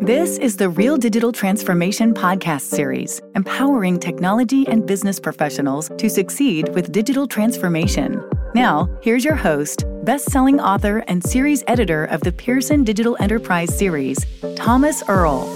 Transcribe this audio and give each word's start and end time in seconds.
This 0.00 0.36
is 0.38 0.56
the 0.56 0.68
Real 0.68 0.96
Digital 0.96 1.32
Transformation 1.32 2.12
Podcast 2.12 2.60
Series, 2.60 3.20
empowering 3.34 3.98
technology 3.98 4.68
and 4.68 4.86
business 4.86 5.18
professionals 5.18 5.90
to 5.96 6.10
succeed 6.10 6.68
with 6.74 6.92
digital 6.92 7.26
transformation. 7.26 8.22
Now, 8.54 8.88
here's 9.00 9.24
your 9.24 9.34
host, 9.34 9.84
best 10.04 10.30
selling 10.30 10.60
author 10.60 10.98
and 11.08 11.24
series 11.24 11.64
editor 11.66 12.04
of 12.04 12.20
the 12.20 12.30
Pearson 12.30 12.84
Digital 12.84 13.16
Enterprise 13.20 13.76
Series, 13.76 14.24
Thomas 14.54 15.02
Erl. 15.08 15.46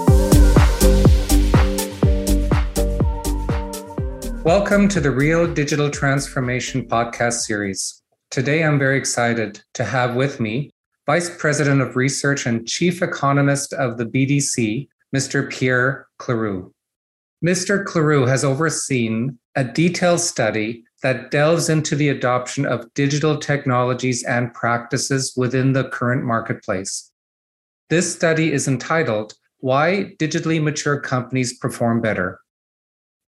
Welcome 4.43 4.88
to 4.88 5.00
the 5.00 5.12
Real 5.14 5.52
Digital 5.52 5.91
Transformation 5.91 6.88
Podcast 6.88 7.41
Series. 7.41 8.02
Today, 8.30 8.64
I'm 8.64 8.79
very 8.79 8.96
excited 8.96 9.62
to 9.75 9.84
have 9.84 10.16
with 10.16 10.41
me 10.41 10.70
Vice 11.11 11.37
President 11.39 11.81
of 11.81 11.97
Research 11.97 12.47
and 12.47 12.69
Chief 12.69 13.03
Economist 13.03 13.73
of 13.73 13.99
the 13.99 14.05
BDC, 14.05 14.87
Mr. 15.13 15.51
Pierre 15.51 16.07
Cléroux. 16.21 16.71
Mr. 17.45 17.85
Cléroux 17.85 18.29
has 18.29 18.45
overseen 18.45 19.37
a 19.57 19.65
detailed 19.65 20.21
study 20.21 20.85
that 21.03 21.32
delves 21.32 21.68
into 21.68 21.96
the 21.96 22.11
adoption 22.11 22.65
of 22.65 22.95
digital 22.95 23.37
technologies 23.37 24.23
and 24.23 24.54
practices 24.54 25.35
within 25.37 25.73
the 25.73 25.89
current 25.89 26.23
marketplace. 26.23 27.11
This 27.89 28.15
study 28.15 28.53
is 28.53 28.68
entitled 28.68 29.35
Why 29.59 30.15
Digitally 30.21 30.63
Mature 30.63 31.01
Companies 31.01 31.59
Perform 31.59 32.01
Better. 32.01 32.39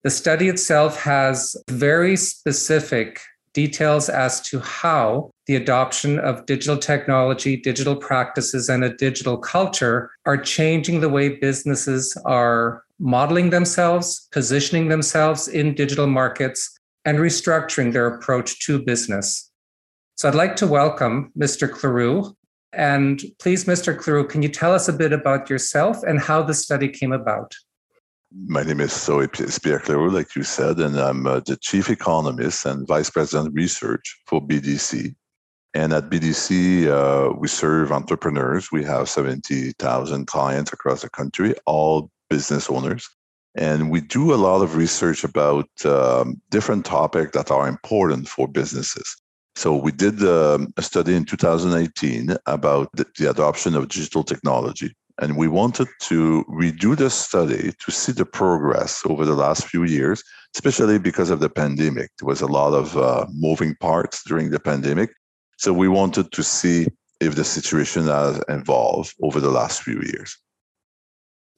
The 0.04 0.12
study 0.12 0.50
itself 0.50 1.02
has 1.02 1.56
very 1.68 2.16
specific 2.16 3.22
details 3.56 4.08
as 4.08 4.40
to 4.50 4.60
how 4.60 5.31
the 5.48 5.56
adoption 5.56 6.20
of 6.20 6.46
digital 6.46 6.78
technology, 6.78 7.58
digital 7.58 7.96
practices, 7.96 8.70
and 8.70 8.84
a 8.84 8.96
digital 8.96 9.38
culture 9.38 10.12
are 10.26 10.38
changing 10.38 11.02
the 11.02 11.10
way 11.10 11.30
businesses 11.30 12.16
are 12.26 12.84
modeling 13.00 13.50
themselves, 13.50 14.28
positioning 14.32 14.88
themselves 14.88 15.48
in 15.48 15.74
digital 15.74 16.08
markets, 16.08 16.78
and 17.06 17.18
restructuring 17.18 17.92
their 17.92 18.08
approach 18.08 18.60
to 18.66 18.80
business. 18.80 19.52
So 20.16 20.30
I'd 20.30 20.36
like 20.36 20.56
to 20.58 20.68
welcome 20.68 21.32
Mr. 21.38 21.68
Cléroux. 21.68 22.36
And 22.74 23.22
please, 23.40 23.66
Mr. 23.66 23.98
Cléroux, 23.98 24.30
can 24.30 24.44
you 24.44 24.50
tell 24.50 24.74
us 24.74 24.88
a 24.88 24.94
bit 24.94 25.12
about 25.12 25.50
yourself 25.50 26.04
and 26.04 26.20
how 26.20 26.44
the 26.44 26.54
study 26.54 26.88
came 26.88 27.12
about? 27.12 27.56
My 28.48 28.64
name 28.64 28.80
is 28.80 28.94
so 28.94 29.28
Pierre 29.28 29.80
Cléroux, 29.80 30.14
like 30.14 30.36
you 30.36 30.44
said, 30.44 30.80
and 30.80 30.98
I'm 30.98 31.26
uh, 31.26 31.42
the 31.42 31.58
chief 31.58 31.90
economist 31.90 32.66
and 32.66 32.88
vice 32.88 33.10
president 33.10 33.54
research 33.54 34.22
for 34.26 34.40
BDC. 34.40 35.16
And 35.74 35.94
at 35.94 36.10
BDC, 36.10 36.88
uh, 36.88 37.34
we 37.38 37.48
serve 37.48 37.92
entrepreneurs. 37.92 38.72
We 38.72 38.84
have 38.84 39.08
70,000 39.08 40.28
clients 40.28 40.74
across 40.74 41.02
the 41.02 41.10
country, 41.10 41.56
all 41.66 42.10
business 42.30 42.70
owners. 42.70 43.10
And 43.56 43.90
we 43.90 44.02
do 44.02 44.34
a 44.34 44.36
lot 44.36 44.62
of 44.62 44.76
research 44.76 45.24
about 45.24 45.70
um, 45.86 46.42
different 46.50 46.86
topics 46.86 47.32
that 47.34 47.52
are 47.52 47.68
important 47.68 48.28
for 48.28 48.48
businesses. 48.48 49.16
So 49.56 49.76
we 49.76 49.92
did 49.92 50.24
um, 50.24 50.74
a 50.78 50.82
study 50.82 51.16
in 51.16 51.26
2018 51.26 52.38
about 52.46 52.90
the, 52.94 53.06
the 53.18 53.30
adoption 53.30 53.76
of 53.76 53.90
digital 53.90 54.24
technology. 54.24 54.94
And 55.22 55.38
we 55.38 55.48
wanted 55.48 55.88
to 56.04 56.46
redo 56.50 56.98
the 56.98 57.10
study 57.10 57.74
to 57.80 57.92
see 57.92 58.12
the 58.14 58.26
progress 58.26 59.04
over 59.06 59.26
the 59.26 59.36
last 59.36 59.68
few 59.68 59.84
years, 59.84 60.24
especially 60.56 60.98
because 60.98 61.30
of 61.30 61.42
the 61.42 61.50
pandemic. 61.50 62.10
There 62.20 62.28
was 62.28 62.42
a 62.42 62.48
lot 62.48 62.74
of 62.74 62.98
uh, 62.98 63.28
moving 63.32 63.76
parts 63.76 64.24
during 64.26 64.50
the 64.50 64.60
pandemic. 64.60 65.12
So 65.62 65.72
we 65.72 65.88
wanted 65.88 66.32
to 66.32 66.42
see 66.42 66.88
if 67.20 67.36
the 67.36 67.44
situation 67.44 68.08
has 68.08 68.42
evolved 68.50 69.14
over 69.22 69.40
the 69.40 69.52
last 69.52 69.84
few 69.84 70.02
years. 70.02 70.36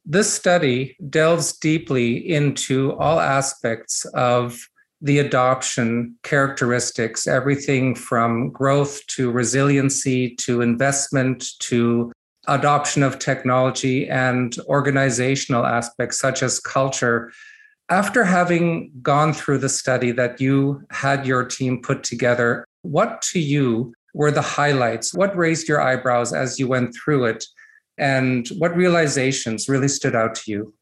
This 0.03 0.31
study 0.33 0.97
delves 1.09 1.53
deeply 1.57 2.17
into 2.17 2.97
all 2.99 3.21
aspects 3.21 4.03
of 4.13 4.67
the 4.99 5.19
adoption 5.19 6.15
characteristics, 6.23 7.27
everything 7.27 7.95
from 7.95 8.49
growth 8.49 9.07
to 9.07 9.31
resiliency 9.31 10.35
to 10.35 10.59
investment 10.59 11.45
to 11.59 12.11
adoption 12.49 13.03
of 13.03 13.19
technology 13.19 14.09
and 14.09 14.57
organizational 14.67 15.65
aspects 15.65 16.19
such 16.19 16.43
as 16.43 16.59
culture. 16.59 17.31
After 17.87 18.25
having 18.25 18.91
gone 19.01 19.31
through 19.31 19.59
the 19.59 19.69
study 19.69 20.11
that 20.11 20.41
you 20.41 20.83
had 20.89 21.25
your 21.25 21.45
team 21.45 21.81
put 21.81 22.03
together, 22.03 22.65
what 22.83 23.21
to 23.33 23.39
you 23.39 23.93
were 24.13 24.31
the 24.31 24.41
highlights? 24.41 25.13
What 25.13 25.35
raised 25.35 25.67
your 25.67 25.81
eyebrows 25.81 26.33
as 26.33 26.59
you 26.59 26.67
went 26.67 26.95
through 26.95 27.25
it? 27.25 27.43
And 27.97 28.47
what 28.57 28.75
realizations 28.75 29.67
really 29.67 29.87
stood 29.87 30.15
out 30.15 30.35
to 30.35 30.51
you? 30.51 30.73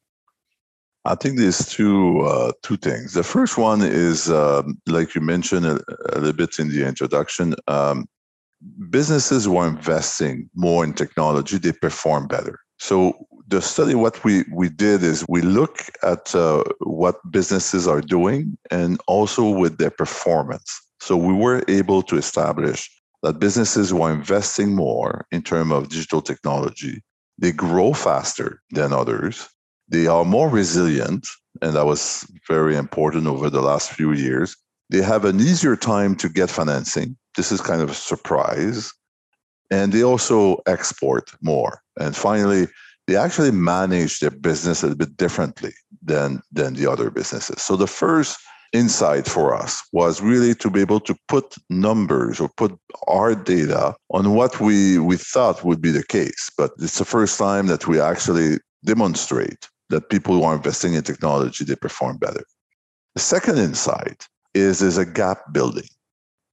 I 1.04 1.16
think 1.16 1.38
there's 1.38 1.68
two 1.68 2.22
uh, 2.22 2.52
two 2.62 2.78
things. 2.78 3.14
The 3.14 3.24
first 3.24 3.58
one 3.58 3.82
is, 3.82 4.30
um, 4.30 4.80
like 4.88 5.16
you 5.16 5.22
mentioned 5.22 5.66
a, 5.66 5.80
a, 6.14 6.20
little 6.20 6.34
bit 6.34 6.60
in 6.60 6.70
the 6.70 6.88
introduction, 6.88 7.56
um, 7.68 8.08
businesses 8.90 9.46
who 9.46 9.58
are 9.58 9.68
investing 9.68 10.48
more 10.54 10.84
in 10.84 10.94
technology, 10.94 11.58
they 11.58 11.72
perform 11.72 12.28
better. 12.28 12.60
So 12.78 13.28
the 13.48 13.62
study, 13.62 13.96
what 13.96 14.24
we, 14.24 14.44
we 14.52 14.70
did 14.70 15.04
is 15.04 15.26
we 15.28 15.42
look 15.42 15.78
at 16.04 16.34
uh, 16.36 16.64
what 16.80 17.20
businesses 17.32 17.88
are 17.88 18.02
doing 18.02 18.58
and 18.70 19.00
also 19.08 19.50
with 19.50 19.78
their 19.78 19.92
performance. 19.92 20.82
So 21.02 21.18
we 21.18 21.34
were 21.34 21.64
able 21.68 22.02
to 22.04 22.16
establish 22.16 22.90
that 23.24 23.40
businesses 23.40 23.90
who 23.90 24.02
are 24.02 24.14
investing 24.14 24.76
more 24.76 25.26
in 25.32 25.42
terms 25.42 25.72
of 25.74 25.90
digital 25.90 26.22
technology, 26.22 27.02
they 27.38 27.52
grow 27.52 27.94
faster 27.94 28.62
than 28.72 28.94
others. 28.94 29.48
They 29.90 30.08
are 30.08 30.24
more 30.24 30.50
resilient, 30.50 31.28
and 31.62 31.76
that 31.76 31.86
was 31.86 32.26
very 32.48 32.78
important 32.78 33.28
over 33.28 33.50
the 33.50 33.62
last 33.62 33.92
few 33.92 34.14
years. 34.14 34.56
They 34.90 35.02
have 35.02 35.26
an 35.26 35.40
easier 35.40 35.76
time 35.76 36.16
to 36.16 36.30
get 36.30 36.50
financing 36.50 37.18
this 37.36 37.52
is 37.52 37.62
kind 37.62 37.82
of 37.82 37.90
a 37.90 37.96
surprise. 37.96 38.92
And 39.70 39.94
they 39.94 40.04
also 40.04 40.58
export 40.68 41.32
more. 41.42 41.82
And 42.00 42.16
finally, 42.16 42.68
they 43.08 43.16
actually 43.16 43.52
manage 43.52 44.20
their 44.20 44.32
business 44.32 44.84
a 44.84 44.96
bit 44.96 45.16
differently 45.18 45.74
than, 46.02 46.42
than 46.52 46.74
the 46.74 46.92
other 46.92 47.10
businesses. 47.10 47.62
So 47.62 47.76
the 47.76 47.88
first 47.88 48.38
insight 48.74 49.28
for 49.28 49.54
us 49.54 49.84
was 49.92 50.22
really 50.22 50.56
to 50.56 50.70
be 50.70 50.82
able 50.82 51.00
to 51.02 51.16
put 51.28 51.56
numbers 51.70 52.40
or 52.40 52.50
put 52.58 52.78
our 53.08 53.36
data 53.36 53.96
on 54.12 54.34
what 54.34 54.60
we, 54.60 54.98
we 54.98 55.18
thought 55.18 55.64
would 55.64 55.82
be 55.82 55.92
the 55.92 56.06
case. 56.06 56.50
But 56.58 56.72
it's 56.80 56.98
the 56.98 57.06
first 57.06 57.38
time 57.38 57.68
that 57.68 57.88
we 57.88 58.00
actually 58.00 58.60
demonstrate 58.86 59.68
that 59.90 60.10
people 60.10 60.36
who 60.36 60.44
are 60.44 60.56
investing 60.56 60.94
in 60.94 61.04
technology, 61.04 61.66
they 61.66 61.76
perform 61.76 62.18
better. 62.18 62.44
The 63.16 63.22
second 63.22 63.58
insight 63.58 64.26
is 64.54 64.82
is 64.82 64.98
a 64.98 65.06
gap 65.06 65.54
building 65.54 65.88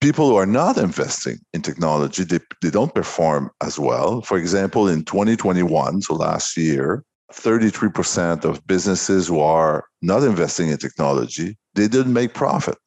people 0.01 0.29
who 0.29 0.35
are 0.35 0.45
not 0.45 0.77
investing 0.77 1.39
in 1.53 1.61
technology, 1.61 2.23
they, 2.23 2.39
they 2.61 2.69
don't 2.69 2.93
perform 2.93 3.51
as 3.61 3.77
well. 3.77 4.21
For 4.21 4.37
example, 4.37 4.87
in 4.87 5.03
2021, 5.03 6.01
so 6.01 6.15
last 6.15 6.55
year, 6.57 7.03
33% 7.33 8.43
of 8.43 8.65
businesses 8.65 9.27
who 9.27 9.39
are 9.39 9.85
not 10.01 10.23
investing 10.23 10.69
in 10.69 10.77
technology, 10.77 11.57
they 11.75 11.87
didn't 11.87 12.13
make 12.13 12.33
profit. 12.33 12.77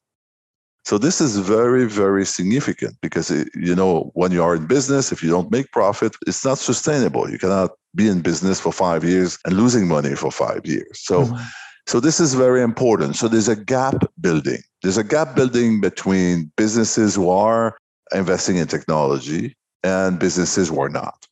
So 0.85 0.97
this 0.97 1.21
is 1.21 1.37
very, 1.37 1.85
very 1.85 2.25
significant 2.25 2.97
because 3.01 3.31
it, 3.31 3.49
you 3.55 3.73
know 3.73 4.11
when 4.15 4.31
you 4.31 4.43
are 4.43 4.55
in 4.55 4.67
business, 4.67 5.13
if 5.13 5.23
you 5.23 5.29
don't 5.29 5.49
make 5.49 5.71
profit, 5.71 6.15
it's 6.27 6.43
not 6.43 6.57
sustainable. 6.57 7.29
You 7.29 7.39
cannot 7.39 7.71
be 7.95 8.09
in 8.09 8.21
business 8.21 8.59
for 8.59 8.73
five 8.73 9.03
years 9.03 9.39
and 9.45 9.55
losing 9.55 9.87
money 9.87 10.15
for 10.15 10.29
five 10.29 10.65
years. 10.65 10.99
So, 10.99 11.23
mm-hmm. 11.23 11.41
so 11.87 12.01
this 12.01 12.19
is 12.19 12.33
very 12.33 12.61
important. 12.61 13.15
So 13.15 13.29
there's 13.29 13.47
a 13.47 13.55
gap 13.55 14.03
building. 14.19 14.59
There's 14.81 14.97
a 14.97 15.05
gap 15.05 15.35
building 15.35 15.79
between 15.79 16.51
businesses 16.57 17.15
who 17.15 17.29
are 17.29 17.77
investing 18.13 18.57
in 18.57 18.67
technology 18.67 19.55
and 19.83 20.19
businesses 20.19 20.67
who 20.67 20.81
are 20.81 20.89
not. 20.89 21.27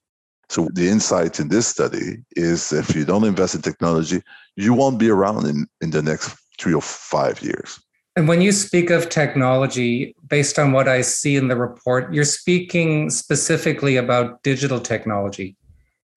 So 0.52 0.68
the 0.74 0.90
insight 0.90 1.40
in 1.40 1.48
this 1.48 1.66
study 1.66 2.18
is 2.36 2.74
if 2.74 2.94
you 2.94 3.06
don't 3.06 3.24
invest 3.24 3.56
in 3.56 3.62
technology, 3.62 4.22
you 4.58 4.74
won't 4.74 5.00
be 5.00 5.10
around 5.10 5.48
in, 5.48 5.66
in 5.80 5.92
the 5.92 6.02
next 6.02 6.36
three 6.60 6.74
or 6.74 6.82
five 6.82 7.42
years. 7.42 7.80
And 8.18 8.28
when 8.28 8.42
you 8.42 8.52
speak 8.52 8.90
of 8.90 9.08
technology, 9.08 10.14
based 10.28 10.60
on 10.60 10.74
what 10.74 10.90
I 10.90 11.04
see 11.04 11.38
in 11.38 11.48
the 11.48 11.56
report, 11.56 12.14
you're 12.14 12.26
speaking 12.26 13.10
specifically 13.10 13.96
about 13.96 14.44
digital 14.44 14.82
technology. 14.82 15.56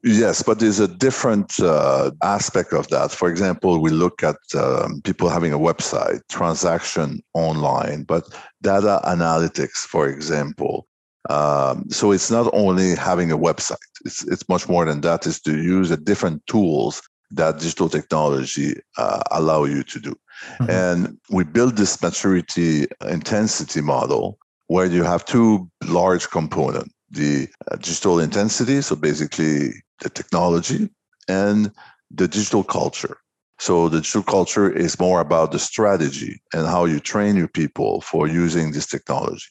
Yes, 0.02 0.42
but 0.42 0.58
there's 0.58 0.80
a 0.80 0.88
different 0.88 1.60
uh, 1.60 2.10
aspect 2.24 2.72
of 2.72 2.88
that. 2.88 3.12
For 3.12 3.30
example, 3.30 3.80
we 3.80 3.90
look 3.90 4.24
at 4.24 4.36
um, 4.56 5.00
people 5.02 5.28
having 5.28 5.52
a 5.52 5.60
website, 5.60 6.22
transaction 6.28 7.22
online, 7.34 8.02
but 8.02 8.24
data 8.62 9.00
analytics, 9.04 9.86
for 9.86 10.08
example. 10.08 10.88
Um, 11.30 11.86
so 11.90 12.12
it's 12.12 12.30
not 12.30 12.50
only 12.52 12.94
having 12.94 13.30
a 13.30 13.38
website; 13.38 13.76
it's 14.04 14.26
it's 14.26 14.48
much 14.48 14.68
more 14.68 14.84
than 14.84 15.00
that. 15.02 15.26
Is 15.26 15.40
to 15.42 15.56
use 15.56 15.88
the 15.88 15.96
different 15.96 16.46
tools 16.46 17.02
that 17.30 17.58
digital 17.58 17.88
technology 17.88 18.74
uh, 18.98 19.22
allow 19.30 19.64
you 19.64 19.82
to 19.82 19.98
do. 19.98 20.14
Mm-hmm. 20.58 20.70
And 20.70 21.18
we 21.30 21.44
build 21.44 21.76
this 21.76 22.00
maturity 22.02 22.86
intensity 23.08 23.80
model 23.80 24.38
where 24.66 24.86
you 24.86 25.02
have 25.02 25.24
two 25.24 25.68
large 25.84 26.30
components 26.30 26.94
the 27.14 27.48
uh, 27.70 27.76
digital 27.76 28.18
intensity, 28.18 28.82
so 28.82 28.96
basically 28.96 29.72
the 30.00 30.10
technology, 30.10 30.88
and 31.28 31.70
the 32.10 32.28
digital 32.28 32.64
culture. 32.64 33.18
So 33.58 33.88
the 33.88 34.00
digital 34.00 34.22
culture 34.24 34.70
is 34.70 34.98
more 34.98 35.20
about 35.20 35.52
the 35.52 35.58
strategy 35.58 36.42
and 36.52 36.66
how 36.66 36.84
you 36.84 37.00
train 37.00 37.36
your 37.36 37.48
people 37.48 38.00
for 38.00 38.26
using 38.26 38.72
this 38.72 38.86
technology. 38.86 39.46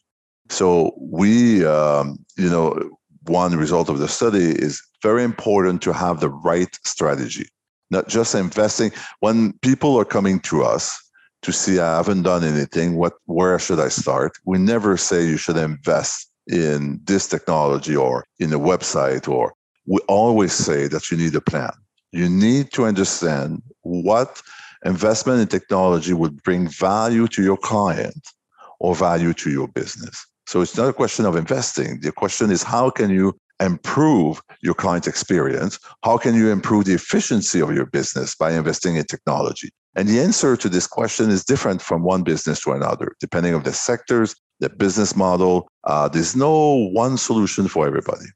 So 0.54 0.94
we, 1.00 1.66
um, 1.66 2.24
you 2.38 2.48
know, 2.48 2.78
one 3.24 3.58
result 3.58 3.90
of 3.90 3.98
the 3.98 4.08
study 4.08 4.52
is 4.52 4.80
very 5.02 5.24
important 5.24 5.82
to 5.82 5.94
have 5.94 6.20
the 6.20 6.30
right 6.30 6.70
strategy, 6.86 7.48
not 7.90 8.08
just 8.08 8.36
investing. 8.36 8.92
When 9.20 9.54
people 9.64 9.98
are 9.98 10.06
coming 10.06 10.40
to 10.42 10.64
us 10.64 11.02
to 11.42 11.52
see, 11.52 11.80
I 11.80 11.98
haven't 11.98 12.22
done 12.22 12.44
anything, 12.44 12.98
what, 12.98 13.14
where 13.26 13.58
should 13.58 13.80
I 13.80 13.88
start? 13.88 14.34
We 14.46 14.60
never 14.60 14.96
say 14.96 15.26
you 15.26 15.38
should 15.38 15.58
invest 15.58 16.30
in 16.48 17.02
this 17.04 17.28
technology 17.28 17.96
or 17.96 18.24
in 18.38 18.54
a 18.54 18.60
website, 18.60 19.28
or 19.28 19.56
we 19.88 19.98
always 20.08 20.54
say 20.54 20.88
that 20.88 21.10
you 21.10 21.18
need 21.18 21.34
a 21.34 21.42
plan. 21.42 21.74
You 22.12 22.30
need 22.30 22.72
to 22.74 22.86
understand 22.86 23.64
what 23.82 24.40
investment 24.86 25.42
in 25.42 25.48
technology 25.48 26.14
would 26.14 26.44
bring 26.44 26.68
value 26.68 27.28
to 27.30 27.42
your 27.42 27.58
client 27.58 28.28
or 28.80 28.94
value 28.94 29.34
to 29.34 29.50
your 29.50 29.68
business. 29.68 30.28
So 30.54 30.62
it's 30.62 30.78
not 30.78 30.88
a 30.88 30.94
question 30.94 31.26
of 31.26 31.36
investing. 31.36 32.00
The 32.02 32.12
question 32.12 32.52
is 32.52 32.62
how 32.62 32.92
can 32.92 33.10
you 33.10 33.36
improve 33.60 34.40
your 34.62 34.76
client 34.76 35.08
experience? 35.08 35.80
How 36.04 36.20
can 36.20 36.36
you 36.36 36.52
improve 36.52 36.86
the 36.86 36.94
efficiency 36.94 37.60
of 37.60 37.74
your 37.74 37.88
business 37.88 38.36
by 38.36 38.54
investing 38.54 38.96
in 38.96 39.06
technology? 39.06 39.72
And 39.96 40.08
the 40.08 40.20
answer 40.20 40.56
to 40.56 40.70
this 40.70 40.86
question 40.86 41.32
is 41.32 41.44
different 41.44 41.82
from 41.82 42.04
one 42.04 42.22
business 42.22 42.62
to 42.66 42.74
another, 42.74 43.16
depending 43.20 43.56
on 43.56 43.64
the 43.64 43.74
sectors, 43.74 44.36
the 44.60 44.70
business 44.70 45.16
model. 45.16 45.68
Uh, 45.86 46.08
there's 46.08 46.36
no 46.36 46.88
one 46.94 47.18
solution 47.18 47.68
for 47.68 47.88
everybody. 47.88 48.28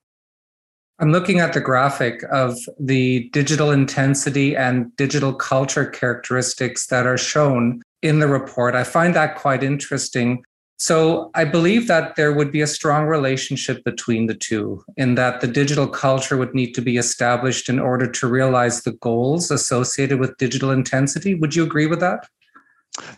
I'm 0.98 1.12
looking 1.12 1.40
at 1.40 1.54
the 1.54 1.62
graphic 1.62 2.24
of 2.32 2.58
the 2.80 3.30
digital 3.30 3.70
intensity 3.70 4.56
and 4.56 4.96
digital 4.96 5.36
culture 5.36 5.86
characteristics 5.86 6.88
that 6.88 7.06
are 7.06 7.20
shown 7.20 7.84
in 8.02 8.18
the 8.18 8.28
report. 8.28 8.74
I 8.74 8.86
find 8.86 9.14
that 9.14 9.36
quite 9.36 9.64
interesting. 9.64 10.44
So 10.78 11.32
I 11.34 11.44
believe 11.44 11.88
that 11.88 12.16
there 12.16 12.32
would 12.32 12.52
be 12.52 12.62
a 12.62 12.68
strong 12.68 13.06
relationship 13.06 13.84
between 13.84 14.28
the 14.28 14.36
two, 14.36 14.84
in 14.96 15.16
that 15.16 15.42
the 15.42 15.48
digital 15.48 15.88
culture 15.88 16.38
would 16.38 16.54
need 16.54 16.74
to 16.74 16.82
be 16.82 16.98
established 16.98 17.68
in 17.68 17.80
order 17.80 18.10
to 18.12 18.28
realize 18.28 18.84
the 18.84 18.92
goals 18.92 19.50
associated 19.50 20.20
with 20.20 20.38
digital 20.38 20.70
intensity. 20.70 21.34
Would 21.34 21.56
you 21.56 21.64
agree 21.64 21.88
with 21.88 22.00
that? 22.02 22.28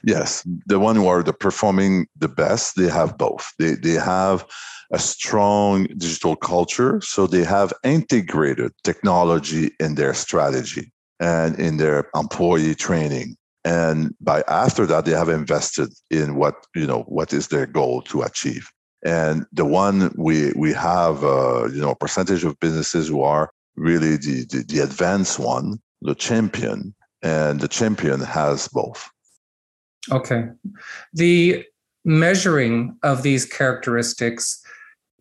Yes, 0.03 0.45
the 0.65 0.79
one 0.79 0.95
who 0.95 1.07
are 1.07 1.23
the 1.23 1.33
performing 1.33 2.07
the 2.17 2.29
best, 2.29 2.75
they 2.75 2.89
have 2.89 3.17
both. 3.17 3.53
They 3.59 3.75
they 3.75 3.93
have 3.93 4.45
a 4.91 4.99
strong 4.99 5.85
digital 5.97 6.35
culture. 6.35 6.99
So 7.01 7.27
they 7.27 7.43
have 7.43 7.73
integrated 7.83 8.71
technology 8.83 9.71
in 9.79 9.95
their 9.95 10.13
strategy 10.13 10.91
and 11.19 11.59
in 11.59 11.77
their 11.77 12.09
employee 12.15 12.75
training. 12.75 13.35
And 13.65 14.15
by 14.21 14.43
after 14.47 14.85
that, 14.85 15.05
they 15.05 15.11
have 15.11 15.29
invested 15.29 15.93
in 16.09 16.35
what, 16.35 16.55
you 16.75 16.87
know, 16.87 17.01
what 17.03 17.33
is 17.33 17.47
their 17.47 17.65
goal 17.65 18.01
to 18.03 18.21
achieve. 18.21 18.69
And 19.05 19.45
the 19.51 19.65
one 19.65 20.13
we, 20.17 20.51
we 20.55 20.73
have, 20.73 21.23
uh, 21.23 21.67
you 21.67 21.81
know, 21.81 21.91
a 21.91 21.95
percentage 21.95 22.43
of 22.43 22.59
businesses 22.59 23.07
who 23.07 23.21
are 23.21 23.51
really 23.75 24.17
the, 24.17 24.45
the, 24.49 24.63
the 24.67 24.79
advanced 24.79 25.39
one, 25.39 25.79
the 26.01 26.15
champion, 26.15 26.93
and 27.21 27.59
the 27.59 27.67
champion 27.67 28.21
has 28.21 28.67
both. 28.69 29.09
Okay. 30.11 30.45
The 31.13 31.65
measuring 32.05 32.97
of 33.03 33.23
these 33.23 33.45
characteristics 33.45 34.61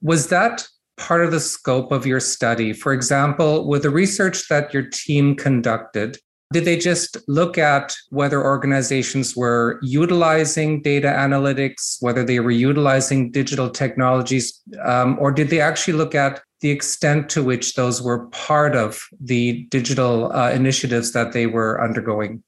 was 0.01 0.29
that 0.29 0.67
part 0.97 1.25
of 1.25 1.31
the 1.31 1.41
scope 1.41 1.93
of 1.93 2.07
your 2.07 2.21
study? 2.21 2.73
For 2.73 2.93
example, 2.93 3.69
with 3.69 3.83
the 3.83 3.91
research 3.91 4.49
that 4.49 4.73
your 4.73 4.83
team 4.83 5.37
conducted, 5.37 6.19
did 6.53 6.65
they 6.65 6.79
just 6.79 7.17
look 7.29 7.59
at 7.59 7.95
whether 8.09 8.43
organizations 8.43 9.37
were 9.37 9.79
utilizing 9.83 10.81
data 10.81 11.09
analytics, 11.09 11.99
whether 12.01 12.25
they 12.25 12.41
were 12.41 12.51
utilizing 12.51 13.31
digital 13.31 13.69
technologies, 13.69 14.61
um, 14.85 15.19
or 15.21 15.31
did 15.31 15.51
they 15.51 15.61
actually 15.61 15.95
look 15.95 16.15
at 16.15 16.41
the 16.61 16.71
extent 16.71 17.29
to 17.31 17.43
which 17.43 17.75
those 17.75 18.03
were 18.03 18.27
part 18.29 18.75
of 18.75 19.07
the 19.21 19.65
digital 19.71 20.33
uh, 20.33 20.51
initiatives 20.51 21.13
that 21.13 21.33
they 21.33 21.47
were 21.47 21.83
undergoing? 21.83 22.43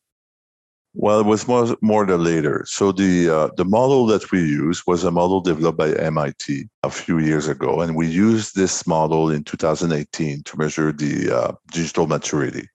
Well, 0.95 1.21
it 1.21 1.27
was 1.27 1.47
more, 1.47 1.77
more 1.83 2.05
the 2.05 2.19
later. 2.19 2.65
So 2.67 2.91
the 2.91 3.29
uh, 3.29 3.49
the 3.57 3.65
model 3.65 4.07
that 4.07 4.33
we 4.33 4.41
used 4.41 4.83
was 4.89 5.05
a 5.05 5.11
model 5.13 5.41
developed 5.41 5.79
by 5.79 5.93
MIT 5.93 6.69
a 6.83 6.91
few 6.91 7.19
years 7.19 7.47
ago, 7.47 7.81
and 7.81 7.95
we 7.95 8.09
used 8.09 8.57
this 8.57 8.85
model 8.89 9.31
in 9.31 9.45
2018 9.45 10.43
to 10.43 10.59
measure 10.59 10.91
the 10.91 11.31
uh, 11.31 11.53
digital 11.71 12.09
maturity. 12.09 12.69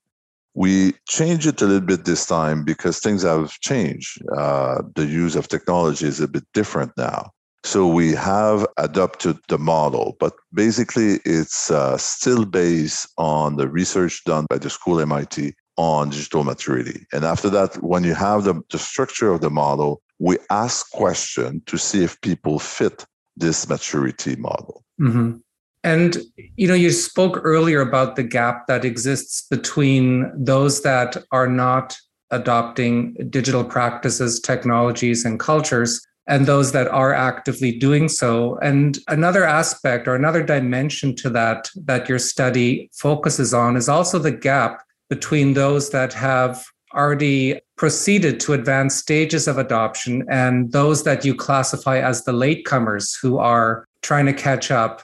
We 0.56 0.94
changed 1.06 1.46
it 1.46 1.60
a 1.60 1.66
little 1.66 1.86
bit 1.86 2.06
this 2.06 2.24
time 2.24 2.64
because 2.64 2.98
things 2.98 3.22
have 3.22 3.60
changed. 3.60 4.20
Uh, 4.36 4.82
the 4.94 5.04
use 5.04 5.36
of 5.36 5.48
technology 5.48 6.06
is 6.06 6.18
a 6.18 6.26
bit 6.26 6.44
different 6.54 6.92
now. 6.96 7.30
So 7.62 7.86
we 7.86 8.12
have 8.12 8.66
adopted 8.78 9.38
the 9.48 9.58
model, 9.58 10.16
but 10.18 10.34
basically 10.54 11.20
it's 11.24 11.70
uh, 11.70 11.98
still 11.98 12.44
based 12.44 13.08
on 13.18 13.56
the 13.56 13.68
research 13.68 14.24
done 14.24 14.46
by 14.48 14.58
the 14.58 14.70
school 14.70 14.98
MIT 15.00 15.52
on 15.76 16.10
digital 16.10 16.44
maturity. 16.44 17.06
And 17.12 17.24
after 17.24 17.50
that, 17.50 17.74
when 17.82 18.04
you 18.04 18.14
have 18.14 18.44
the, 18.44 18.62
the 18.70 18.78
structure 18.78 19.30
of 19.32 19.40
the 19.40 19.50
model, 19.50 20.00
we 20.18 20.38
ask 20.48 20.90
questions 20.92 21.62
to 21.66 21.76
see 21.76 22.02
if 22.02 22.20
people 22.20 22.58
fit 22.58 23.04
this 23.36 23.68
maturity 23.68 24.36
model. 24.36 24.84
Mm-hmm. 25.00 25.38
And 25.86 26.16
you 26.56 26.66
know, 26.66 26.74
you 26.74 26.90
spoke 26.90 27.38
earlier 27.44 27.80
about 27.80 28.16
the 28.16 28.24
gap 28.24 28.66
that 28.66 28.84
exists 28.84 29.46
between 29.48 30.32
those 30.34 30.82
that 30.82 31.16
are 31.30 31.46
not 31.46 31.96
adopting 32.32 33.14
digital 33.30 33.62
practices, 33.62 34.40
technologies, 34.40 35.24
and 35.24 35.38
cultures, 35.38 36.04
and 36.26 36.46
those 36.46 36.72
that 36.72 36.88
are 36.88 37.14
actively 37.14 37.70
doing 37.70 38.08
so. 38.08 38.58
And 38.58 38.98
another 39.06 39.44
aspect 39.44 40.08
or 40.08 40.16
another 40.16 40.42
dimension 40.42 41.14
to 41.16 41.30
that 41.30 41.70
that 41.76 42.08
your 42.08 42.18
study 42.18 42.90
focuses 42.92 43.54
on 43.54 43.76
is 43.76 43.88
also 43.88 44.18
the 44.18 44.32
gap 44.32 44.82
between 45.08 45.54
those 45.54 45.90
that 45.90 46.12
have 46.14 46.64
already 46.94 47.60
proceeded 47.76 48.40
to 48.40 48.54
advanced 48.54 48.98
stages 48.98 49.46
of 49.46 49.56
adoption 49.56 50.24
and 50.28 50.72
those 50.72 51.04
that 51.04 51.24
you 51.24 51.32
classify 51.32 51.98
as 52.00 52.24
the 52.24 52.32
latecomers 52.32 53.16
who 53.22 53.38
are 53.38 53.86
trying 54.02 54.26
to 54.26 54.32
catch 54.32 54.72
up. 54.72 55.02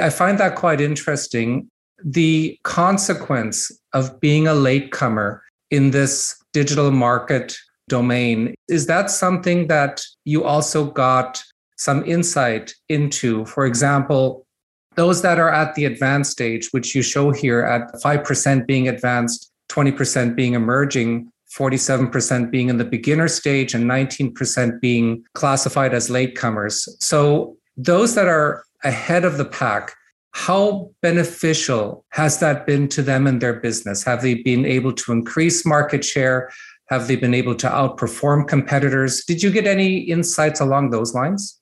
I 0.00 0.10
find 0.10 0.38
that 0.38 0.56
quite 0.56 0.80
interesting. 0.80 1.68
The 2.04 2.58
consequence 2.64 3.70
of 3.92 4.20
being 4.20 4.46
a 4.46 4.54
latecomer 4.54 5.42
in 5.70 5.90
this 5.90 6.36
digital 6.52 6.90
market 6.90 7.56
domain 7.88 8.54
is 8.68 8.86
that 8.86 9.10
something 9.10 9.68
that 9.68 10.02
you 10.24 10.44
also 10.44 10.90
got 10.90 11.42
some 11.76 12.04
insight 12.04 12.74
into? 12.88 13.44
For 13.46 13.66
example, 13.66 14.46
those 14.94 15.22
that 15.22 15.38
are 15.38 15.50
at 15.50 15.74
the 15.74 15.84
advanced 15.84 16.30
stage, 16.30 16.68
which 16.72 16.94
you 16.94 17.02
show 17.02 17.30
here 17.30 17.62
at 17.62 17.92
5% 17.94 18.66
being 18.66 18.88
advanced, 18.88 19.50
20% 19.70 20.36
being 20.36 20.54
emerging, 20.54 21.30
47% 21.56 22.50
being 22.50 22.68
in 22.68 22.78
the 22.78 22.84
beginner 22.84 23.28
stage, 23.28 23.74
and 23.74 23.84
19% 23.90 24.80
being 24.80 25.22
classified 25.34 25.92
as 25.92 26.08
latecomers. 26.08 26.88
So, 27.00 27.56
those 27.76 28.14
that 28.14 28.28
are 28.28 28.64
ahead 28.84 29.24
of 29.24 29.38
the 29.38 29.44
pack, 29.44 29.94
how 30.32 30.90
beneficial 31.02 32.04
has 32.10 32.40
that 32.40 32.66
been 32.66 32.88
to 32.88 33.02
them 33.02 33.26
and 33.26 33.40
their 33.40 33.60
business? 33.60 34.02
Have 34.04 34.22
they 34.22 34.34
been 34.34 34.64
able 34.64 34.92
to 34.94 35.12
increase 35.12 35.66
market 35.66 36.04
share? 36.04 36.50
Have 36.88 37.06
they 37.06 37.16
been 37.16 37.34
able 37.34 37.54
to 37.56 37.68
outperform 37.68 38.48
competitors? 38.48 39.24
Did 39.24 39.42
you 39.42 39.50
get 39.50 39.66
any 39.66 39.98
insights 39.98 40.60
along 40.60 40.90
those 40.90 41.14
lines? 41.14 41.60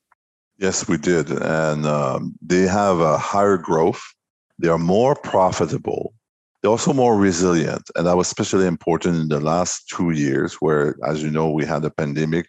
Yes, 0.59 0.87
we 0.89 0.99
did. 0.99 1.31
And 1.31 1.87
um, 1.87 2.35
they 2.43 2.63
have 2.63 3.01
a 3.01 3.17
higher 3.17 3.57
growth. 3.57 4.03
They 4.59 4.69
are 4.69 4.79
more 4.79 5.15
profitable. 5.15 6.13
They're 6.61 6.71
also 6.71 6.93
more 6.93 7.17
resilient. 7.17 7.91
And 7.97 8.07
that 8.07 8.17
was 8.17 8.27
especially 8.27 8.67
important 8.67 9.17
in 9.17 9.29
the 9.29 9.41
last 9.41 9.89
two 9.89 10.11
years, 10.11 10.55
where, 10.55 10.97
as 11.07 11.23
you 11.23 11.31
know, 11.31 11.51
we 11.51 11.65
had 11.65 11.85
a 11.85 11.91
pandemic. 11.91 12.47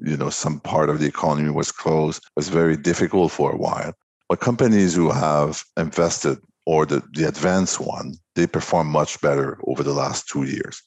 You 0.00 0.16
know, 0.16 0.30
some 0.30 0.60
part 0.60 0.90
of 0.90 1.00
the 1.00 1.06
economy 1.06 1.50
was 1.50 1.72
closed. 1.72 2.18
It 2.18 2.30
was 2.36 2.48
very 2.48 2.76
difficult 2.76 3.32
for 3.32 3.52
a 3.52 3.56
while. 3.56 3.92
But 4.28 4.40
companies 4.40 4.94
who 4.94 5.10
have 5.10 5.64
invested 5.76 6.38
or 6.66 6.84
the, 6.84 7.02
the 7.14 7.26
advanced 7.26 7.80
one, 7.80 8.14
they 8.34 8.46
perform 8.46 8.88
much 8.88 9.20
better 9.20 9.58
over 9.66 9.82
the 9.82 9.94
last 9.94 10.28
two 10.28 10.44
years 10.44 10.82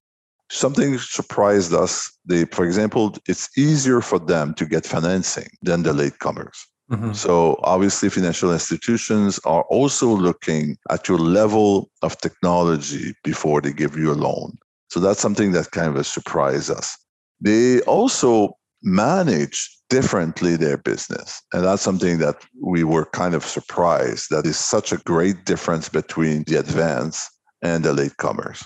something 0.51 0.97
surprised 0.99 1.73
us. 1.73 2.11
They, 2.25 2.45
for 2.45 2.65
example, 2.65 3.15
it's 3.27 3.49
easier 3.57 4.01
for 4.01 4.19
them 4.19 4.53
to 4.55 4.65
get 4.65 4.85
financing 4.85 5.49
than 5.61 5.83
the 5.83 5.93
latecomers. 5.93 6.57
Mm-hmm. 6.91 7.13
So 7.13 7.57
obviously, 7.63 8.09
financial 8.09 8.51
institutions 8.51 9.39
are 9.45 9.63
also 9.63 10.07
looking 10.09 10.77
at 10.89 11.07
your 11.07 11.19
level 11.19 11.89
of 12.01 12.17
technology 12.17 13.15
before 13.23 13.61
they 13.61 13.71
give 13.71 13.95
you 13.97 14.11
a 14.11 14.21
loan. 14.27 14.57
So 14.89 14.99
that's 14.99 15.21
something 15.21 15.53
that 15.53 15.71
kind 15.71 15.95
of 15.95 16.05
surprised 16.05 16.69
us. 16.69 16.97
They 17.39 17.79
also 17.81 18.57
manage 18.83 19.69
differently 19.89 20.55
their 20.55 20.77
business. 20.77 21.41
And 21.53 21.63
that's 21.63 21.81
something 21.81 22.17
that 22.19 22.43
we 22.61 22.83
were 22.83 23.05
kind 23.05 23.35
of 23.35 23.45
surprised 23.45 24.29
that 24.29 24.45
is 24.45 24.57
such 24.57 24.91
a 24.91 24.97
great 24.97 25.45
difference 25.45 25.89
between 25.89 26.43
the 26.43 26.57
advance 26.57 27.29
and 27.61 27.83
the 27.83 27.93
latecomers. 27.93 28.65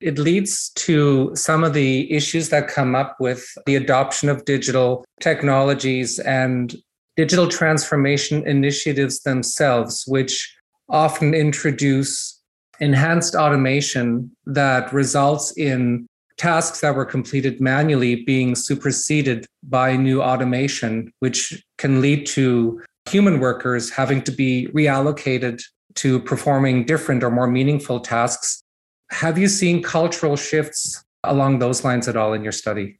It 0.00 0.18
leads 0.18 0.70
to 0.70 1.32
some 1.34 1.64
of 1.64 1.74
the 1.74 2.10
issues 2.12 2.50
that 2.50 2.68
come 2.68 2.94
up 2.94 3.16
with 3.18 3.46
the 3.66 3.76
adoption 3.76 4.28
of 4.28 4.44
digital 4.44 5.04
technologies 5.20 6.18
and 6.20 6.74
digital 7.16 7.48
transformation 7.48 8.46
initiatives 8.46 9.20
themselves, 9.22 10.04
which 10.06 10.54
often 10.88 11.34
introduce 11.34 12.40
enhanced 12.80 13.34
automation 13.34 14.30
that 14.46 14.92
results 14.92 15.52
in 15.56 16.06
tasks 16.38 16.80
that 16.80 16.94
were 16.94 17.04
completed 17.04 17.60
manually 17.60 18.24
being 18.24 18.54
superseded 18.54 19.46
by 19.64 19.96
new 19.96 20.22
automation, 20.22 21.12
which 21.18 21.62
can 21.76 22.00
lead 22.00 22.26
to 22.26 22.80
human 23.08 23.40
workers 23.40 23.90
having 23.90 24.22
to 24.22 24.30
be 24.30 24.68
reallocated 24.72 25.62
to 25.96 26.20
performing 26.20 26.84
different 26.84 27.24
or 27.24 27.30
more 27.30 27.48
meaningful 27.48 28.00
tasks. 28.00 28.62
Have 29.10 29.36
you 29.36 29.48
seen 29.48 29.82
cultural 29.82 30.36
shifts 30.36 31.04
along 31.24 31.58
those 31.58 31.84
lines 31.84 32.06
at 32.08 32.16
all 32.16 32.32
in 32.32 32.42
your 32.42 32.52
study? 32.52 32.98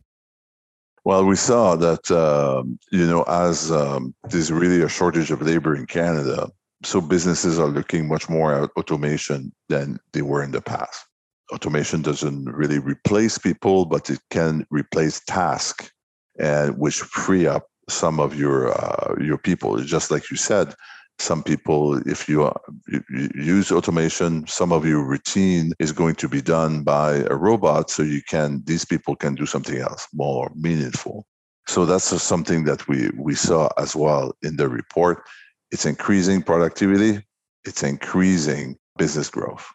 Well, 1.04 1.24
we 1.24 1.36
saw 1.36 1.76
that, 1.76 2.10
um, 2.10 2.78
you 2.90 3.06
know, 3.06 3.22
as 3.22 3.70
um, 3.70 4.14
there's 4.28 4.52
really 4.52 4.82
a 4.82 4.88
shortage 4.88 5.30
of 5.30 5.40
labor 5.40 5.74
in 5.74 5.86
Canada, 5.86 6.50
so 6.82 7.00
businesses 7.00 7.58
are 7.58 7.68
looking 7.68 8.08
much 8.08 8.28
more 8.28 8.52
at 8.52 8.70
automation 8.76 9.52
than 9.68 9.98
they 10.12 10.22
were 10.22 10.42
in 10.42 10.50
the 10.50 10.60
past. 10.60 11.07
Automation 11.52 12.02
doesn't 12.02 12.44
really 12.46 12.78
replace 12.78 13.38
people, 13.38 13.86
but 13.86 14.10
it 14.10 14.20
can 14.30 14.66
replace 14.70 15.20
tasks, 15.26 15.90
and 16.38 16.76
which 16.78 17.00
free 17.00 17.46
up 17.46 17.66
some 17.88 18.20
of 18.20 18.38
your 18.38 18.72
uh, 18.72 19.14
your 19.20 19.38
people. 19.38 19.78
Just 19.78 20.10
like 20.10 20.30
you 20.30 20.36
said, 20.36 20.74
some 21.18 21.42
people 21.42 21.96
if 22.08 22.28
you, 22.28 22.50
you, 22.88 23.02
use 23.34 23.72
automation 23.72 24.46
some 24.46 24.72
of 24.72 24.86
your 24.86 25.02
routine 25.02 25.72
is 25.78 25.92
going 25.92 26.14
to 26.14 26.28
be 26.28 26.40
done 26.40 26.82
by 26.82 27.16
a 27.30 27.34
robot 27.34 27.90
so 27.90 28.02
you 28.02 28.22
can 28.28 28.62
these 28.66 28.84
people 28.84 29.16
can 29.16 29.34
do 29.34 29.46
something 29.46 29.78
else 29.78 30.06
more 30.12 30.50
meaningful. 30.54 31.26
So 31.66 31.84
that's 31.84 32.04
something 32.22 32.64
that 32.64 32.86
we 32.88 33.10
we 33.16 33.34
saw 33.34 33.68
as 33.76 33.96
well 33.96 34.32
in 34.42 34.56
the 34.56 34.68
report. 34.68 35.22
It's 35.70 35.86
increasing 35.86 36.42
productivity. 36.42 37.22
It's 37.64 37.82
increasing 37.82 38.76
business 38.96 39.28
growth 39.28 39.66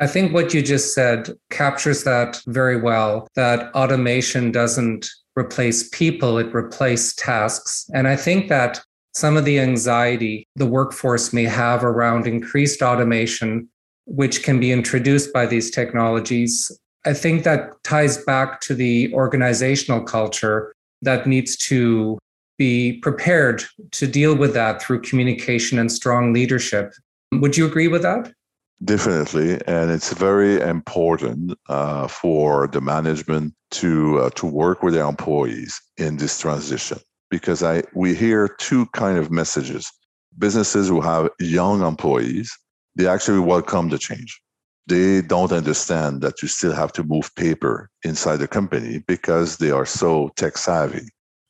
I 0.00 0.06
think 0.06 0.32
what 0.32 0.54
you 0.54 0.62
just 0.62 0.94
said 0.94 1.28
captures 1.50 2.04
that 2.04 2.40
very 2.46 2.80
well 2.80 3.28
that 3.34 3.72
automation 3.74 4.50
doesn't 4.50 5.06
replace 5.38 5.88
people, 5.90 6.38
it 6.38 6.52
replaces 6.54 7.14
tasks. 7.14 7.88
And 7.94 8.08
I 8.08 8.16
think 8.16 8.48
that 8.48 8.80
some 9.12 9.36
of 9.36 9.44
the 9.44 9.60
anxiety 9.60 10.46
the 10.56 10.66
workforce 10.66 11.34
may 11.34 11.44
have 11.44 11.84
around 11.84 12.26
increased 12.26 12.80
automation, 12.80 13.68
which 14.06 14.42
can 14.42 14.58
be 14.58 14.72
introduced 14.72 15.34
by 15.34 15.44
these 15.44 15.70
technologies. 15.70 16.72
I 17.04 17.12
think 17.12 17.44
that 17.44 17.82
ties 17.84 18.24
back 18.24 18.60
to 18.62 18.74
the 18.74 19.12
organizational 19.12 20.02
culture 20.02 20.72
that 21.02 21.26
needs 21.26 21.56
to 21.68 22.18
be 22.56 22.98
prepared 22.98 23.64
to 23.92 24.06
deal 24.06 24.34
with 24.34 24.54
that 24.54 24.82
through 24.82 25.02
communication 25.02 25.78
and 25.78 25.92
strong 25.92 26.32
leadership. 26.32 26.92
Would 27.32 27.56
you 27.56 27.66
agree 27.66 27.88
with 27.88 28.02
that? 28.02 28.32
Definitely, 28.82 29.60
and 29.66 29.90
it's 29.90 30.12
very 30.14 30.58
important 30.60 31.52
uh, 31.68 32.08
for 32.08 32.66
the 32.66 32.80
management 32.80 33.52
to 33.72 34.20
uh, 34.20 34.30
to 34.30 34.46
work 34.46 34.82
with 34.82 34.94
their 34.94 35.06
employees 35.06 35.78
in 35.98 36.16
this 36.16 36.38
transition 36.40 36.98
because 37.30 37.62
I 37.62 37.82
we 37.94 38.14
hear 38.14 38.48
two 38.48 38.86
kind 38.86 39.18
of 39.18 39.30
messages. 39.30 39.90
Businesses 40.38 40.88
who 40.88 41.02
have 41.02 41.28
young 41.38 41.82
employees, 41.82 42.56
they 42.96 43.06
actually 43.06 43.40
welcome 43.40 43.90
the 43.90 43.98
change. 43.98 44.40
They 44.86 45.20
don't 45.20 45.52
understand 45.52 46.22
that 46.22 46.40
you 46.40 46.48
still 46.48 46.72
have 46.72 46.92
to 46.94 47.04
move 47.04 47.34
paper 47.36 47.90
inside 48.02 48.36
the 48.38 48.48
company 48.48 49.04
because 49.06 49.58
they 49.58 49.70
are 49.70 49.86
so 49.86 50.30
tech 50.36 50.56
savvy. 50.56 51.06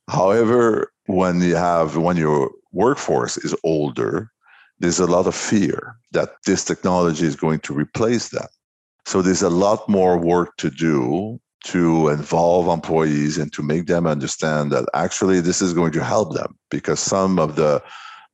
However, 0.08 0.90
when 1.06 1.40
you 1.40 1.54
have 1.54 1.96
when 1.96 2.16
your 2.16 2.50
workforce 2.72 3.37
is 3.38 3.54
older, 3.62 4.32
there's 4.80 4.99
a 4.99 5.06
lot 5.06 5.26
of 5.26 5.34
fear 5.34 5.96
that 6.12 6.30
this 6.46 6.64
technology 6.64 7.26
is 7.26 7.37
going 7.37 7.60
to 7.60 7.75
replace 7.75 8.30
them. 8.30 8.49
So 9.06 9.22
there's 9.22 9.42
a 9.42 9.50
lot 9.50 9.88
more 9.88 10.18
work 10.18 10.56
to 10.58 10.70
do 10.70 11.40
to 11.64 12.08
involve 12.08 12.68
employees 12.68 13.37
and 13.37 13.52
to 13.52 13.62
make 13.62 13.87
them 13.87 14.06
understand 14.06 14.72
that 14.72 14.87
actually 14.94 15.40
this 15.40 15.60
is 15.60 15.75
going 15.75 15.92
to 15.92 16.02
help 16.02 16.34
them 16.34 16.56
because 16.70 17.00
some 17.00 17.38
of 17.38 17.56
the 17.56 17.82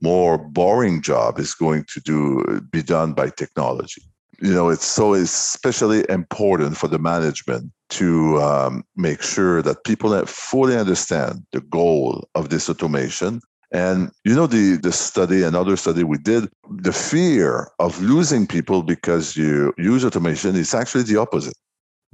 more 0.00 0.38
boring 0.38 1.02
job 1.02 1.38
is 1.38 1.54
going 1.54 1.84
to 1.92 2.00
do 2.00 2.60
be 2.70 2.82
done 2.82 3.14
by 3.14 3.30
technology 3.30 4.02
you 4.40 4.52
know 4.52 4.68
it's 4.68 4.84
so 4.84 5.14
especially 5.14 6.04
important 6.08 6.76
for 6.76 6.88
the 6.88 6.98
management 6.98 7.72
to 7.88 8.40
um, 8.42 8.84
make 8.96 9.22
sure 9.22 9.62
that 9.62 9.84
people 9.84 10.24
fully 10.26 10.76
understand 10.76 11.44
the 11.52 11.60
goal 11.62 12.28
of 12.34 12.50
this 12.50 12.68
automation 12.68 13.40
and 13.73 14.11
you 14.25 14.35
know 14.35 14.46
the 14.46 14.76
the 14.76 14.92
study 14.92 15.42
another 15.42 15.76
study 15.76 16.04
we 16.04 16.18
did 16.18 16.49
the 16.70 16.92
fear 16.92 17.68
of 17.80 18.00
losing 18.00 18.46
people 18.46 18.82
because 18.82 19.37
you 19.37 19.73
use 19.76 20.04
automation 20.04 20.54
is 20.54 20.73
actually 20.75 21.02
the 21.02 21.16
opposite 21.16 21.56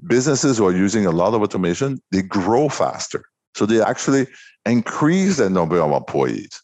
businesses 0.07 0.59
who 0.59 0.67
are 0.67 0.77
using 0.77 1.07
a 1.07 1.11
lot 1.11 1.35
of 1.35 1.43
automation, 1.43 2.01
they 2.11 2.23
grow 2.23 2.69
faster. 2.69 3.25
So 3.55 3.67
they 3.67 3.83
actually 3.83 4.27
increase 4.67 5.37
the 5.37 5.51
number 5.51 5.81
of 5.81 5.93
employees. 5.93 6.61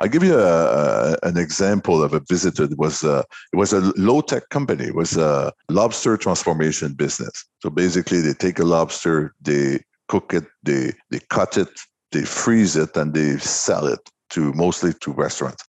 I'll 0.00 0.08
give 0.08 0.22
you 0.22 0.38
a, 0.38 1.12
a, 1.12 1.16
an 1.24 1.36
example 1.36 2.02
of 2.02 2.12
a 2.12 2.20
visitor. 2.28 2.64
It 2.64 2.78
was 2.78 3.02
a, 3.02 3.24
it 3.52 3.56
was 3.56 3.72
a 3.72 3.80
low 3.96 4.20
tech 4.20 4.48
company. 4.50 4.84
It 4.84 4.94
was 4.94 5.16
a 5.16 5.52
lobster 5.68 6.16
transformation 6.16 6.94
business. 6.94 7.44
So 7.62 7.70
basically, 7.70 8.20
they 8.20 8.34
take 8.34 8.60
a 8.60 8.64
lobster, 8.64 9.34
they 9.40 9.80
cook 10.06 10.34
it, 10.34 10.44
they 10.62 10.92
they 11.10 11.18
cut 11.30 11.58
it, 11.58 11.68
they 12.12 12.24
freeze 12.24 12.76
it, 12.76 12.96
and 12.96 13.14
they 13.14 13.38
sell 13.38 13.86
it 13.86 14.00
to 14.30 14.52
mostly 14.54 14.92
to 15.00 15.12
restaurants. 15.12 15.64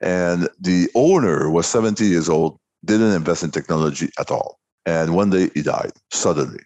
And 0.00 0.48
the 0.60 0.88
owner 0.94 1.50
was 1.50 1.66
70 1.66 2.04
years 2.04 2.28
old, 2.28 2.58
didn't 2.84 3.14
invest 3.14 3.42
in 3.42 3.50
technology 3.50 4.10
at 4.18 4.30
all. 4.30 4.58
And 4.84 5.14
one 5.14 5.30
day 5.30 5.50
he 5.54 5.62
died 5.62 5.92
suddenly. 6.12 6.62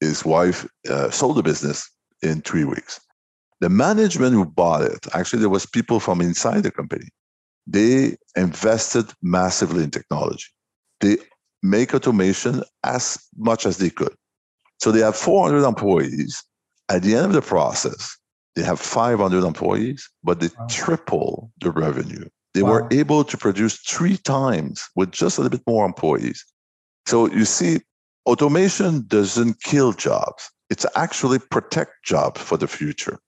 His 0.00 0.24
wife 0.24 0.66
uh, 0.90 1.10
sold 1.10 1.36
the 1.36 1.42
business 1.44 1.88
in 2.22 2.40
three 2.42 2.64
weeks. 2.64 3.00
The 3.60 3.68
management 3.68 4.34
who 4.34 4.44
bought 4.44 4.82
it, 4.82 5.06
actually, 5.14 5.38
there 5.38 5.48
was 5.48 5.64
people 5.64 6.00
from 6.00 6.20
inside 6.20 6.64
the 6.64 6.72
company. 6.72 7.06
They 7.68 8.16
invested 8.34 9.06
massively 9.22 9.84
in 9.84 9.92
technology. 9.92 10.46
They 11.00 11.18
make 11.62 11.94
automation 11.94 12.64
as 12.82 13.18
much 13.36 13.64
as 13.64 13.78
they 13.78 13.90
could. 13.90 14.14
So 14.80 14.90
they 14.90 15.00
have 15.00 15.14
400 15.16 15.64
employees. 15.64 16.42
At 16.88 17.02
the 17.02 17.14
end 17.14 17.26
of 17.26 17.32
the 17.32 17.42
process, 17.42 18.18
they 18.54 18.62
have 18.62 18.80
500 18.80 19.44
employees, 19.44 20.08
but 20.22 20.40
they 20.40 20.48
wow. 20.58 20.66
triple 20.68 21.52
the 21.60 21.70
revenue. 21.70 22.28
They 22.54 22.62
wow. 22.62 22.70
were 22.70 22.88
able 22.90 23.24
to 23.24 23.36
produce 23.36 23.78
three 23.78 24.18
times 24.18 24.86
with 24.94 25.10
just 25.10 25.38
a 25.38 25.42
little 25.42 25.58
bit 25.58 25.66
more 25.66 25.86
employees. 25.86 26.44
So 27.06 27.26
you 27.28 27.44
see, 27.44 27.80
automation 28.26 29.04
doesn't 29.06 29.62
kill 29.62 29.92
jobs. 29.92 30.50
It's 30.70 30.86
actually 30.96 31.38
protect 31.38 32.04
jobs 32.04 32.40
for 32.40 32.56
the 32.56 32.68
future. 32.68 33.18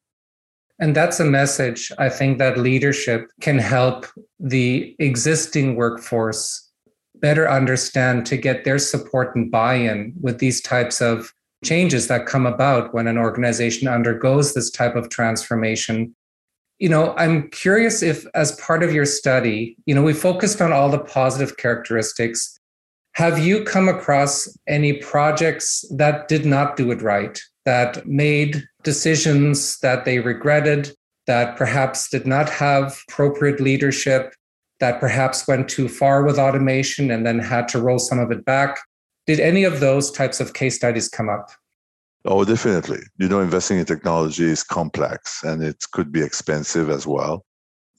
And 0.78 0.94
that's 0.94 1.20
a 1.20 1.24
message 1.24 1.92
I 1.98 2.08
think 2.08 2.38
that 2.38 2.58
leadership 2.58 3.30
can 3.40 3.58
help 3.58 4.06
the 4.40 4.96
existing 4.98 5.76
workforce 5.76 6.60
better 7.16 7.48
understand 7.48 8.26
to 8.26 8.36
get 8.36 8.64
their 8.64 8.78
support 8.78 9.36
and 9.36 9.50
buy 9.50 9.74
in 9.74 10.12
with 10.20 10.38
these 10.38 10.60
types 10.60 11.00
of 11.00 11.32
changes 11.64 12.09
that 12.09 12.26
come 12.26 12.47
about 12.47 12.94
when 12.94 13.06
an 13.06 13.18
organization 13.18 13.88
undergoes 13.88 14.54
this 14.54 14.71
type 14.71 14.97
of 14.97 15.09
transformation. 15.09 16.14
You 16.78 16.88
know, 16.88 17.14
I'm 17.16 17.49
curious 17.50 18.02
if, 18.02 18.26
as 18.35 18.61
part 18.61 18.83
of 18.83 18.92
your 18.92 19.06
study, 19.06 19.76
you 19.87 19.94
know, 19.94 20.02
we 20.02 20.12
focused 20.12 20.61
on 20.61 20.73
all 20.73 20.88
the 20.88 20.99
positive 20.99 21.56
characteristics 21.56 22.59
have 23.14 23.38
you 23.38 23.62
come 23.62 23.88
across 23.88 24.49
any 24.66 24.94
projects 24.94 25.85
that 25.92 26.26
did 26.26 26.44
not 26.44 26.76
do 26.76 26.90
it 26.90 27.00
right, 27.00 27.40
that 27.64 28.04
made 28.06 28.64
decisions 28.83 29.78
that 29.78 30.04
they 30.04 30.18
regretted, 30.18 30.92
that 31.28 31.56
perhaps 31.56 32.11
did 32.11 32.26
not 32.26 32.50
have 32.50 32.99
appropriate 33.09 33.61
leadership, 33.61 34.35
that 34.80 34.99
perhaps 34.99 35.47
went 35.47 35.68
too 35.68 35.88
far 35.88 36.25
with 36.25 36.40
automation 36.40 37.12
and 37.12 37.25
then 37.25 37.38
had 37.38 37.68
to 37.68 37.80
roll 37.80 38.00
some 38.00 38.18
of 38.18 38.33
it 38.33 38.44
back? 38.44 38.78
Did 39.26 39.40
any 39.40 39.64
of 39.64 39.80
those 39.80 40.10
types 40.10 40.40
of 40.40 40.54
case 40.54 40.76
studies 40.76 41.08
come 41.08 41.28
up? 41.28 41.50
Oh, 42.26 42.44
definitely. 42.44 43.00
You 43.18 43.28
know, 43.28 43.40
investing 43.40 43.78
in 43.78 43.84
technology 43.84 44.44
is 44.44 44.62
complex 44.62 45.42
and 45.42 45.62
it 45.62 45.84
could 45.92 46.10
be 46.10 46.22
expensive 46.22 46.88
as 46.90 47.06
well. 47.06 47.44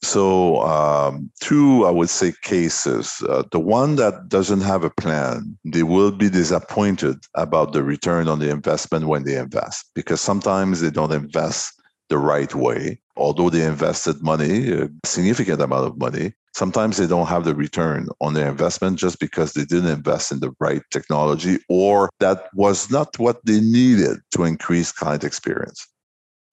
So, 0.01 0.62
um, 0.62 1.32
two, 1.41 1.86
I 1.86 1.91
would 1.91 2.10
say, 2.10 2.34
cases. 2.44 3.24
Uh, 3.27 3.44
the 3.51 3.60
one 3.60 3.96
that 3.96 4.29
doesn't 4.29 4.62
have 4.62 4.84
a 4.84 4.89
plan, 4.89 5.58
they 5.63 5.84
will 5.84 6.12
be 6.12 6.29
disappointed 6.29 7.17
about 7.34 7.74
the 7.74 7.84
return 7.84 8.27
on 8.27 8.39
the 8.39 8.50
investment 8.50 9.08
when 9.08 9.24
they 9.24 9.38
invest 9.38 9.89
because 9.96 10.22
sometimes 10.22 10.82
they 10.82 10.91
don't 10.91 11.12
invest 11.12 11.82
the 12.10 12.17
right 12.17 12.53
way. 12.53 13.00
Although 13.15 13.50
they 13.50 13.65
invested 13.65 14.22
money, 14.22 14.72
a 14.72 14.89
significant 15.05 15.62
amount 15.62 15.88
of 15.88 15.98
money, 15.98 16.34
Sometimes 16.56 16.96
they 16.96 17.06
don't 17.06 17.28
have 17.28 17.44
the 17.44 17.54
return 17.54 18.08
on 18.22 18.34
their 18.34 18.50
investment 18.50 18.98
just 18.98 19.20
because 19.20 19.52
they 19.52 19.66
didn't 19.66 19.90
invest 19.92 20.32
in 20.32 20.40
the 20.40 20.56
right 20.62 20.82
technology 20.90 21.60
or 21.68 22.10
that 22.20 22.48
was 22.54 22.90
not 22.90 23.20
what 23.20 23.46
they 23.46 23.60
needed 23.60 24.20
to 24.32 24.46
increase 24.46 24.94
client 24.94 25.26
experience. 25.26 25.86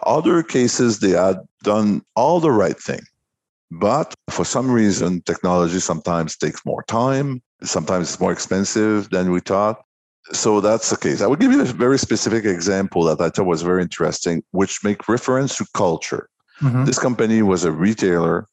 Other 0.05 0.43
cases, 0.43 0.99
they 0.99 1.11
had 1.11 1.39
done 1.63 2.03
all 2.17 2.41
the 2.41 2.51
right 2.51 2.77
thing. 2.77 3.03
But 3.71 4.13
for 4.29 4.45
some 4.45 4.69
reason, 4.69 5.23
technology 5.23 5.79
sometimes 5.79 6.37
takes 6.37 6.67
more 6.67 6.83
time. 6.89 7.41
Sometimes 7.63 8.09
it's 8.09 8.21
more 8.21 8.33
expensive 8.33 9.09
than 9.11 9.31
we 9.31 9.39
thought. 9.39 9.85
So 10.33 10.61
that's 10.61 10.91
the 10.91 10.97
case. 10.97 11.23
I 11.23 11.29
will 11.29 11.37
give 11.37 11.53
you 11.53 11.63
a 11.63 11.65
very 11.65 11.99
specific 11.99 12.45
example 12.45 13.05
that 13.05 13.21
I 13.21 13.31
thought 13.31 13.47
was 13.47 13.63
very 13.63 13.83
interesting, 13.83 14.43
which 14.51 14.83
make 14.83 15.09
reference 15.09 15.57
to 15.59 15.67
culture. 15.75 16.29
Mm-hmm. 16.61 16.87
This 16.87 16.99
company 16.99 17.43
was 17.43 17.63
a 17.65 17.71
retailer. 17.71 18.49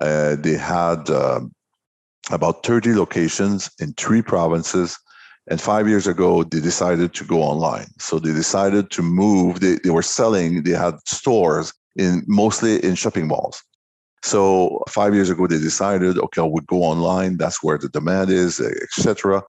Uh, 0.00 0.36
they 0.36 0.54
had 0.54 1.10
uh, 1.10 1.40
about 2.30 2.64
30 2.64 2.94
locations 2.94 3.70
in 3.80 3.92
three 3.94 4.22
provinces. 4.22 4.96
And 5.50 5.60
five 5.60 5.88
years 5.88 6.06
ago, 6.06 6.44
they 6.44 6.60
decided 6.60 7.14
to 7.14 7.24
go 7.24 7.42
online. 7.42 7.86
So 7.98 8.18
they 8.18 8.32
decided 8.32 8.90
to 8.90 9.02
move. 9.02 9.60
They, 9.60 9.78
they 9.82 9.90
were 9.90 10.02
selling, 10.02 10.62
they 10.62 10.72
had 10.72 10.94
stores 11.06 11.72
in 11.96 12.22
mostly 12.26 12.84
in 12.84 12.94
shopping 12.94 13.26
malls. 13.28 13.62
So 14.22 14.82
five 14.88 15.14
years 15.14 15.30
ago, 15.30 15.46
they 15.46 15.58
decided, 15.58 16.18
okay, 16.18 16.42
we 16.42 16.60
go 16.66 16.82
online. 16.82 17.36
That's 17.36 17.62
where 17.62 17.78
the 17.78 17.88
demand 17.88 18.30
is, 18.30 18.60
etc. 18.60 19.42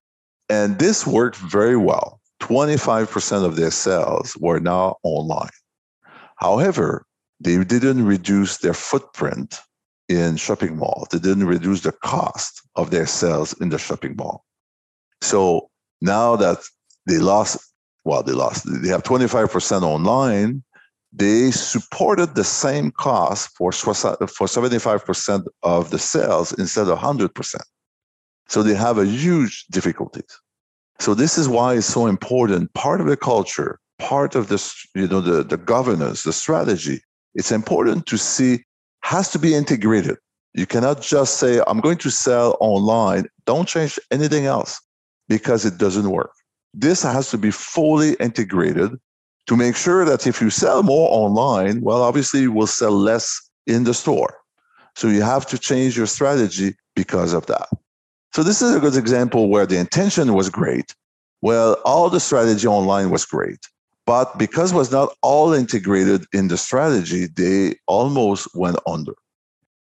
And 0.48 0.78
this 0.78 1.06
worked 1.06 1.36
very 1.36 1.76
well. 1.76 2.20
25% 2.40 3.44
of 3.44 3.56
their 3.56 3.70
sales 3.70 4.36
were 4.38 4.58
now 4.58 4.96
online. 5.02 5.50
However, 6.36 7.04
they 7.40 7.62
didn't 7.62 8.06
reduce 8.06 8.58
their 8.58 8.74
footprint 8.74 9.60
in 10.10 10.36
shopping 10.36 10.76
malls. 10.76 11.08
They 11.10 11.20
didn't 11.20 11.46
reduce 11.46 11.82
the 11.82 11.92
cost 11.92 12.60
of 12.74 12.90
their 12.90 13.06
sales 13.06 13.52
in 13.60 13.68
the 13.68 13.78
shopping 13.78 14.16
mall. 14.16 14.44
So 15.22 15.70
now 16.00 16.34
that 16.36 16.58
they 17.06 17.18
lost, 17.18 17.58
well, 18.04 18.22
they 18.22 18.32
lost, 18.32 18.64
they 18.82 18.88
have 18.88 19.04
25% 19.04 19.82
online, 19.82 20.64
they 21.12 21.52
supported 21.52 22.34
the 22.34 22.44
same 22.44 22.90
cost 22.90 23.50
for, 23.56 23.70
for 23.72 23.92
75% 23.92 25.46
of 25.62 25.90
the 25.90 25.98
sales 25.98 26.52
instead 26.54 26.88
of 26.88 26.98
100%. 26.98 27.56
So 28.48 28.62
they 28.64 28.74
have 28.74 28.98
a 28.98 29.06
huge 29.06 29.66
difficulties. 29.70 30.40
So 30.98 31.14
this 31.14 31.38
is 31.38 31.48
why 31.48 31.76
it's 31.76 31.86
so 31.86 32.06
important. 32.06 32.74
Part 32.74 33.00
of 33.00 33.06
the 33.06 33.16
culture, 33.16 33.78
part 33.98 34.34
of 34.34 34.48
this, 34.48 34.74
you 34.94 35.06
know, 35.06 35.20
the, 35.20 35.44
the 35.44 35.56
governance, 35.56 36.24
the 36.24 36.32
strategy, 36.32 37.00
it's 37.34 37.52
important 37.52 38.06
to 38.06 38.18
see 38.18 38.64
has 39.10 39.28
to 39.28 39.40
be 39.40 39.56
integrated. 39.56 40.16
You 40.54 40.66
cannot 40.66 41.02
just 41.02 41.38
say, 41.38 41.60
I'm 41.66 41.80
going 41.80 41.98
to 41.98 42.10
sell 42.10 42.56
online. 42.60 43.26
Don't 43.44 43.66
change 43.66 43.98
anything 44.12 44.46
else 44.46 44.80
because 45.28 45.64
it 45.64 45.78
doesn't 45.78 46.08
work. 46.08 46.30
This 46.74 47.02
has 47.02 47.28
to 47.32 47.38
be 47.38 47.50
fully 47.50 48.14
integrated 48.20 48.92
to 49.48 49.56
make 49.56 49.74
sure 49.74 50.04
that 50.04 50.28
if 50.28 50.40
you 50.40 50.48
sell 50.48 50.84
more 50.84 51.08
online, 51.10 51.80
well, 51.80 52.02
obviously 52.02 52.42
you 52.42 52.52
will 52.52 52.68
sell 52.68 52.92
less 52.92 53.26
in 53.66 53.82
the 53.82 53.94
store. 53.94 54.36
So 54.94 55.08
you 55.08 55.22
have 55.22 55.44
to 55.46 55.58
change 55.58 55.96
your 55.96 56.06
strategy 56.06 56.76
because 56.94 57.32
of 57.32 57.46
that. 57.46 57.68
So 58.32 58.44
this 58.44 58.62
is 58.62 58.76
a 58.76 58.78
good 58.78 58.94
example 58.94 59.48
where 59.48 59.66
the 59.66 59.78
intention 59.78 60.34
was 60.34 60.50
great. 60.50 60.94
Well, 61.42 61.72
all 61.84 62.10
the 62.10 62.20
strategy 62.20 62.68
online 62.68 63.10
was 63.10 63.24
great. 63.24 63.58
But 64.06 64.38
because 64.38 64.72
it 64.72 64.76
was 64.76 64.90
not 64.90 65.14
all 65.22 65.52
integrated 65.52 66.24
in 66.32 66.48
the 66.48 66.56
strategy, 66.56 67.26
they 67.26 67.76
almost 67.86 68.48
went 68.54 68.78
under. 68.86 69.12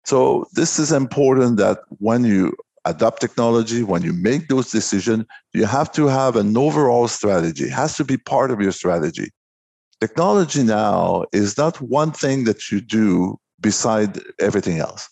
So 0.05 0.45
this 0.53 0.79
is 0.79 0.91
important 0.91 1.57
that 1.57 1.79
when 1.89 2.23
you 2.23 2.55
adopt 2.85 3.21
technology, 3.21 3.83
when 3.83 4.03
you 4.03 4.13
make 4.13 4.47
those 4.47 4.71
decisions, 4.71 5.25
you 5.53 5.65
have 5.65 5.91
to 5.93 6.07
have 6.07 6.35
an 6.35 6.55
overall 6.55 7.07
strategy. 7.07 7.65
It 7.65 7.71
has 7.71 7.97
to 7.97 8.03
be 8.05 8.17
part 8.17 8.51
of 8.51 8.61
your 8.61 8.71
strategy. 8.71 9.31
Technology 9.99 10.63
now 10.63 11.25
is 11.33 11.57
not 11.57 11.81
one 11.81 12.11
thing 12.11 12.43
that 12.43 12.71
you 12.71 12.81
do 12.81 13.37
beside 13.59 14.19
everything 14.39 14.79
else. 14.79 15.09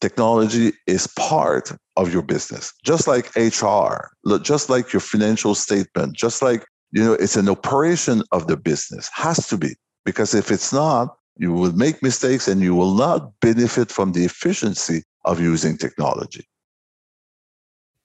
Technology 0.00 0.72
is 0.86 1.06
part 1.18 1.72
of 1.96 2.12
your 2.12 2.22
business, 2.22 2.72
just 2.84 3.06
like 3.06 3.34
HR, 3.36 4.10
just 4.42 4.68
like 4.68 4.92
your 4.92 5.00
financial 5.00 5.54
statement, 5.54 6.16
just 6.16 6.40
like 6.42 6.64
you 6.92 7.04
know, 7.04 7.12
it's 7.14 7.36
an 7.36 7.48
operation 7.48 8.22
of 8.32 8.46
the 8.46 8.56
business. 8.56 9.10
Has 9.12 9.46
to 9.48 9.56
be 9.56 9.74
because 10.04 10.34
if 10.34 10.50
it's 10.50 10.72
not, 10.72 11.16
you 11.36 11.52
will 11.52 11.72
make 11.72 12.02
mistakes 12.02 12.48
and 12.48 12.60
you 12.60 12.74
will 12.74 12.94
not 12.94 13.32
benefit 13.40 13.92
from 13.92 14.12
the 14.12 14.24
efficiency 14.24 15.02
of 15.24 15.40
using 15.40 15.76
technology. 15.76 16.44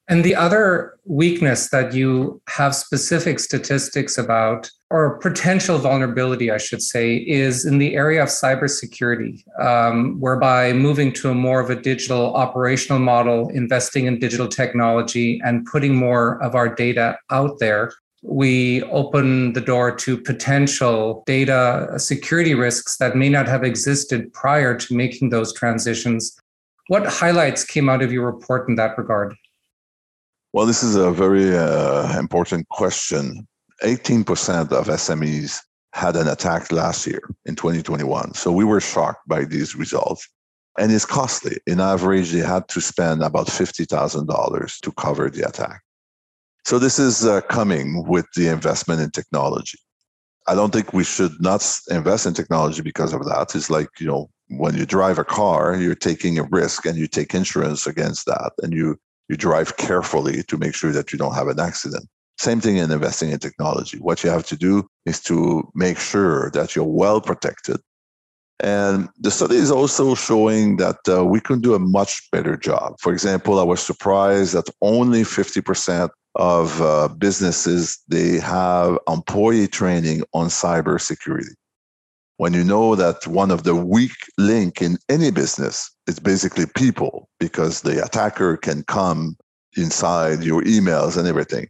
And 0.10 0.26
the 0.26 0.36
other 0.36 1.00
weakness 1.06 1.70
that 1.70 1.94
you 1.94 2.42
have 2.50 2.76
specific 2.76 3.40
statistics 3.40 4.18
about, 4.18 4.70
or 4.90 5.18
potential 5.20 5.78
vulnerability, 5.78 6.52
I 6.52 6.58
should 6.58 6.82
say, 6.82 7.16
is 7.16 7.66
in 7.66 7.78
the 7.78 7.96
area 7.96 8.22
of 8.22 8.28
cybersecurity, 8.28 9.44
um, 9.60 10.20
whereby 10.20 10.74
moving 10.74 11.14
to 11.14 11.30
a 11.30 11.34
more 11.34 11.62
of 11.62 11.70
a 11.70 11.76
digital 11.76 12.36
operational 12.36 13.00
model, 13.00 13.48
investing 13.50 14.06
in 14.06 14.20
digital 14.20 14.50
technology, 14.50 15.40
and 15.44 15.66
putting 15.66 15.96
more 15.96 16.42
of 16.44 16.54
our 16.54 16.68
data 16.68 17.18
out 17.32 17.60
there, 17.60 17.94
we 18.24 18.82
open 18.84 19.54
the 19.54 19.62
door 19.62 19.94
to 19.94 20.18
potential 20.18 21.24
data 21.26 21.94
security 21.98 22.56
risks 22.56 22.98
that 22.98 23.16
may 23.16 23.30
not 23.30 23.48
have 23.48 23.64
existed 23.64 24.32
prior 24.34 24.76
to 24.78 24.96
making 24.96 25.30
those 25.30 25.54
transitions. 25.54 26.36
What 26.88 27.06
highlights 27.06 27.66
came 27.66 27.90
out 27.90 28.02
of 28.02 28.12
your 28.12 28.26
report 28.26 28.70
in 28.70 28.76
that 28.76 28.98
regard? 28.98 29.36
Well, 30.54 30.66
this 30.66 30.84
is 30.84 30.96
a 30.96 31.12
very 31.12 31.56
uh, 31.56 32.18
important 32.18 32.70
question. 32.70 33.46
18% 33.84 34.72
of 34.72 34.88
SMEs 34.88 35.60
had 35.94 36.16
an 36.16 36.28
attack 36.28 36.72
last 36.72 37.06
year 37.06 37.22
in 37.46 37.56
2021. 37.56 38.34
So 38.36 38.52
we 38.52 38.64
were 38.64 38.80
shocked 38.80 39.28
by 39.28 39.46
these 39.46 39.76
results. 39.76 40.28
And 40.80 40.92
it's 40.92 41.06
costly. 41.06 41.58
In 41.68 41.80
average, 41.80 42.32
they 42.32 42.40
had 42.40 42.68
to 42.70 42.82
spend 42.82 43.22
about 43.22 43.48
$50,000 43.48 44.80
to 44.80 44.92
cover 44.94 45.30
the 45.30 45.48
attack. 45.48 45.83
So 46.66 46.80
this 46.80 46.98
is 46.98 47.26
uh, 47.26 47.42
coming 47.42 48.06
with 48.08 48.26
the 48.36 48.48
investment 48.48 49.02
in 49.02 49.12
technology. 49.12 49.78
I 50.48 50.56
don't 50.56 50.72
think 50.72 50.94
we 50.94 51.04
should 51.04 51.34
not 51.40 51.66
invest 51.90 52.26
in 52.26 52.34
technology 52.34 52.82
because 52.82 53.14
of 53.14 53.26
that. 53.26 53.56
It's 53.56 53.70
like, 53.70 53.88
you 54.00 54.08
know, 54.08 54.30
when 54.50 54.76
you 54.76 54.86
drive 54.86 55.18
a 55.18 55.24
car, 55.24 55.76
you're 55.76 55.96
taking 55.96 56.38
a 56.38 56.44
risk 56.44 56.86
and 56.86 56.98
you 56.98 57.08
take 57.08 57.34
insurance 57.34 57.88
against 57.88 58.26
that. 58.26 58.52
And 58.62 58.74
you 58.74 58.98
you 59.30 59.38
drive 59.38 59.78
carefully 59.78 60.44
to 60.44 60.58
make 60.58 60.76
sure 60.76 60.92
that 60.92 61.12
you 61.12 61.18
don't 61.18 61.34
have 61.34 61.48
an 61.48 61.60
accident. 61.60 62.06
Same 62.38 62.60
thing 62.60 62.78
in 62.78 62.92
investing 62.92 63.30
in 63.32 63.40
technology. 63.40 63.98
What 64.00 64.24
you 64.24 64.30
have 64.30 64.46
to 64.48 64.58
do 64.58 64.88
is 65.06 65.22
to 65.24 65.64
make 65.76 65.98
sure 65.98 66.52
that 66.52 66.76
you're 66.76 66.84
well 66.84 67.22
protected. 67.22 67.78
And 68.60 69.10
the 69.20 69.32
study 69.32 69.56
is 69.56 69.72
also 69.72 70.14
showing 70.16 70.78
that 70.78 70.98
uh, 71.08 71.26
we 71.26 71.40
can 71.40 71.62
do 71.62 71.74
a 71.74 71.80
much 71.80 72.30
better 72.32 72.58
job. 72.58 72.96
For 73.00 73.12
example, 73.14 73.60
I 73.60 73.64
was 73.64 73.82
surprised 73.82 74.54
that 74.54 74.70
only 74.82 75.24
50% 75.24 76.10
of 76.36 76.82
uh, 76.82 77.08
businesses 77.10 78.00
they 78.08 78.40
have 78.40 78.98
employee 79.08 79.68
training 79.68 80.24
on 80.34 80.48
cybersecurity. 80.48 81.54
When 82.38 82.54
you 82.54 82.64
know 82.64 82.96
that 82.96 83.28
one 83.28 83.52
of 83.52 83.64
the 83.64 83.76
weak 83.76 84.16
link 84.38 84.82
in 84.82 84.98
any 85.10 85.30
business 85.30 85.92
is 86.08 86.20
basically 86.20 86.66
people 86.76 87.30
because 87.40 87.82
the 87.82 88.04
attacker 88.04 88.58
can 88.58 88.84
come 88.84 89.38
inside 89.78 90.44
your 90.44 90.64
emails 90.64 91.18
and 91.18 91.28
everything. 91.28 91.68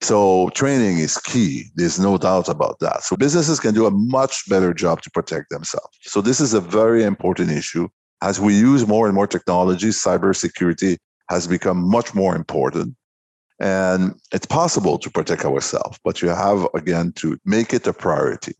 So 0.00 0.48
training 0.50 0.98
is 0.98 1.18
key 1.18 1.64
there's 1.74 1.98
no 1.98 2.16
doubt 2.16 2.48
about 2.48 2.78
that. 2.80 3.02
So 3.02 3.16
businesses 3.16 3.60
can 3.60 3.74
do 3.74 3.86
a 3.86 3.90
much 3.90 4.48
better 4.48 4.72
job 4.72 5.02
to 5.02 5.10
protect 5.10 5.50
themselves. 5.50 5.98
So 6.02 6.20
this 6.20 6.40
is 6.40 6.54
a 6.54 6.60
very 6.60 7.04
important 7.04 7.50
issue. 7.50 7.88
As 8.22 8.40
we 8.40 8.54
use 8.54 8.86
more 8.86 9.06
and 9.06 9.14
more 9.14 9.26
technology 9.26 9.88
cybersecurity 9.88 10.96
has 11.28 11.46
become 11.46 11.88
much 11.88 12.14
more 12.14 12.34
important 12.34 12.96
and 13.60 14.14
it's 14.32 14.46
possible 14.46 14.98
to 14.98 15.10
protect 15.10 15.44
ourselves 15.44 15.98
but 16.04 16.22
you 16.22 16.28
have 16.28 16.66
again 16.74 17.12
to 17.12 17.38
make 17.44 17.72
it 17.72 17.86
a 17.86 17.92
priority 17.92 18.54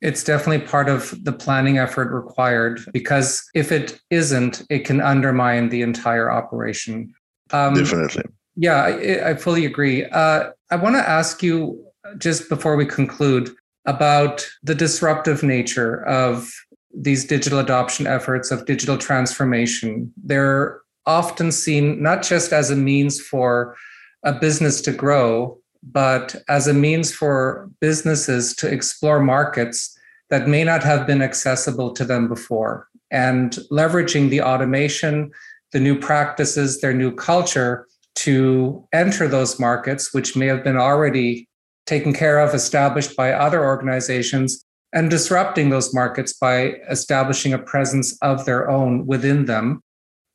it's 0.00 0.24
definitely 0.24 0.66
part 0.66 0.88
of 0.88 1.14
the 1.24 1.32
planning 1.32 1.78
effort 1.78 2.12
required 2.12 2.80
because 2.92 3.48
if 3.54 3.70
it 3.70 4.00
isn't, 4.10 4.62
it 4.70 4.84
can 4.84 5.00
undermine 5.00 5.68
the 5.68 5.82
entire 5.82 6.30
operation. 6.30 7.12
Um, 7.50 7.74
Definitely. 7.74 8.24
Yeah, 8.56 8.82
I, 8.82 9.30
I 9.30 9.34
fully 9.34 9.66
agree. 9.66 10.06
Uh, 10.06 10.50
I 10.70 10.76
want 10.76 10.96
to 10.96 11.06
ask 11.06 11.42
you 11.42 11.84
just 12.18 12.48
before 12.48 12.76
we 12.76 12.86
conclude 12.86 13.50
about 13.86 14.46
the 14.62 14.74
disruptive 14.74 15.42
nature 15.42 16.04
of 16.06 16.50
these 16.92 17.24
digital 17.24 17.58
adoption 17.58 18.06
efforts 18.06 18.50
of 18.50 18.66
digital 18.66 18.98
transformation. 18.98 20.12
They're 20.16 20.79
often 21.06 21.52
seen 21.52 22.02
not 22.02 22.22
just 22.22 22.52
as 22.52 22.70
a 22.70 22.76
means 22.76 23.20
for 23.20 23.76
a 24.24 24.32
business 24.32 24.80
to 24.82 24.92
grow, 24.92 25.58
but 25.82 26.36
as 26.48 26.66
a 26.66 26.74
means 26.74 27.12
for 27.12 27.70
businesses 27.80 28.54
to 28.56 28.70
explore 28.70 29.20
markets 29.20 29.96
that 30.28 30.46
may 30.46 30.62
not 30.62 30.82
have 30.82 31.06
been 31.06 31.22
accessible 31.22 31.92
to 31.92 32.04
them 32.04 32.28
before. 32.28 32.86
And 33.10 33.52
leveraging 33.72 34.30
the 34.30 34.42
automation 34.42 35.32
the 35.72 35.80
new 35.80 35.98
practices, 35.98 36.80
their 36.80 36.92
new 36.92 37.14
culture 37.14 37.86
to 38.16 38.86
enter 38.92 39.28
those 39.28 39.60
markets, 39.60 40.12
which 40.12 40.36
may 40.36 40.46
have 40.46 40.64
been 40.64 40.76
already 40.76 41.48
taken 41.86 42.12
care 42.12 42.38
of, 42.38 42.54
established 42.54 43.16
by 43.16 43.32
other 43.32 43.64
organizations, 43.64 44.64
and 44.92 45.10
disrupting 45.10 45.70
those 45.70 45.94
markets 45.94 46.32
by 46.32 46.74
establishing 46.90 47.52
a 47.52 47.58
presence 47.58 48.18
of 48.22 48.44
their 48.44 48.68
own 48.68 49.06
within 49.06 49.44
them. 49.44 49.80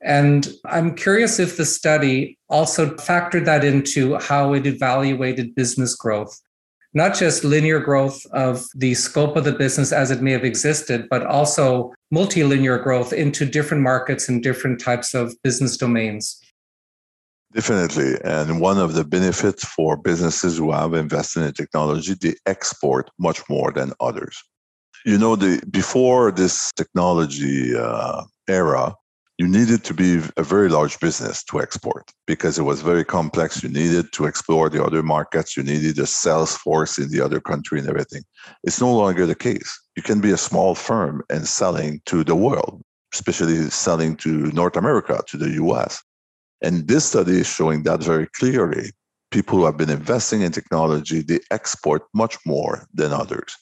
And 0.06 0.48
I'm 0.65 0.96
curious 0.96 1.39
if 1.39 1.58
the 1.58 1.65
study 1.65 2.38
also 2.48 2.91
factored 2.96 3.46
that 3.46 3.63
into 3.63 4.15
how 4.20 4.54
it 4.54 4.68
evaluated 4.68 5.56
business 5.56 5.96
growth, 5.96 6.39
not 6.94 7.15
just 7.15 7.44
linear 7.44 7.80
growth 7.80 8.24
of 8.28 8.63
the 8.76 8.94
scope 8.94 9.36
of 9.36 9.46
the 9.46 9.52
business 9.52 9.91
as 9.91 10.12
it 10.12 10.22
may 10.22 10.32
have 10.32 10.46
existed, 10.46 11.08
but 11.10 11.26
also 11.26 11.91
multilinear 12.13 12.82
growth 12.84 13.13
into 13.13 13.48
different 13.48 13.82
markets 13.82 14.30
and 14.30 14.44
different 14.44 14.80
types 14.80 15.15
of 15.15 15.34
business 15.41 15.76
domains. 15.76 16.39
Definitely. 17.56 18.15
And 18.24 18.62
one 18.62 18.78
of 18.78 18.94
the 18.94 19.06
benefits 19.06 19.65
for 19.65 19.98
businesses 19.98 20.60
who 20.60 20.72
have 20.72 20.94
invested 20.94 21.44
in 21.44 21.54
technology, 21.54 22.13
they 22.13 22.36
export 22.46 23.10
much 23.18 23.41
more 23.50 23.72
than 23.72 23.91
others. 24.00 24.38
You 25.04 25.18
know, 25.18 25.36
the, 25.36 25.65
before 25.72 26.32
this 26.32 26.72
technology 26.74 27.76
uh, 27.76 28.24
era, 28.48 28.94
you 29.38 29.48
needed 29.48 29.84
to 29.84 29.93
be 29.93 30.21
a 30.38 30.43
very 30.43 30.69
large 30.69 30.98
business 31.00 31.43
to 31.45 31.60
export 31.62 32.10
because 32.26 32.58
it 32.58 32.63
was 32.63 32.82
very 32.82 33.04
complex. 33.04 33.62
You 33.62 33.69
needed 33.69 34.13
to 34.13 34.26
explore 34.26 34.69
the 34.69 34.84
other 34.84 35.04
markets. 35.04 35.58
You 35.58 35.63
needed 35.63 36.00
a 36.00 36.06
sales 36.06 36.56
force 36.56 36.98
in 36.98 37.10
the 37.12 37.19
other 37.19 37.41
country 37.41 37.80
and 37.80 37.89
everything. 37.89 38.24
It's 38.63 38.80
no 38.80 38.95
longer 38.95 39.26
the 39.26 39.36
case. 39.36 39.78
You 39.98 40.04
can 40.04 40.21
be 40.21 40.32
a 40.32 40.38
small 40.38 40.74
firm 40.74 41.21
and 41.30 41.45
selling 41.45 42.02
to 42.06 42.24
the 42.24 42.36
world, 42.36 42.82
especially 43.13 43.69
selling 43.69 44.15
to 44.17 44.30
North 44.54 44.78
America, 44.78 45.21
to 45.28 45.38
the 45.38 45.52
US. 45.65 46.02
And 46.62 46.88
this 46.88 47.06
study 47.06 47.39
is 47.39 47.48
showing 47.48 47.84
that 47.84 48.02
very 48.02 48.28
clearly. 48.28 48.91
People 49.32 49.58
who 49.58 49.65
have 49.65 49.76
been 49.76 49.89
investing 49.89 50.41
in 50.41 50.54
technology, 50.54 51.21
they 51.21 51.39
export 51.52 52.04
much 52.13 52.38
more 52.45 52.88
than 52.93 53.12
others. 53.12 53.54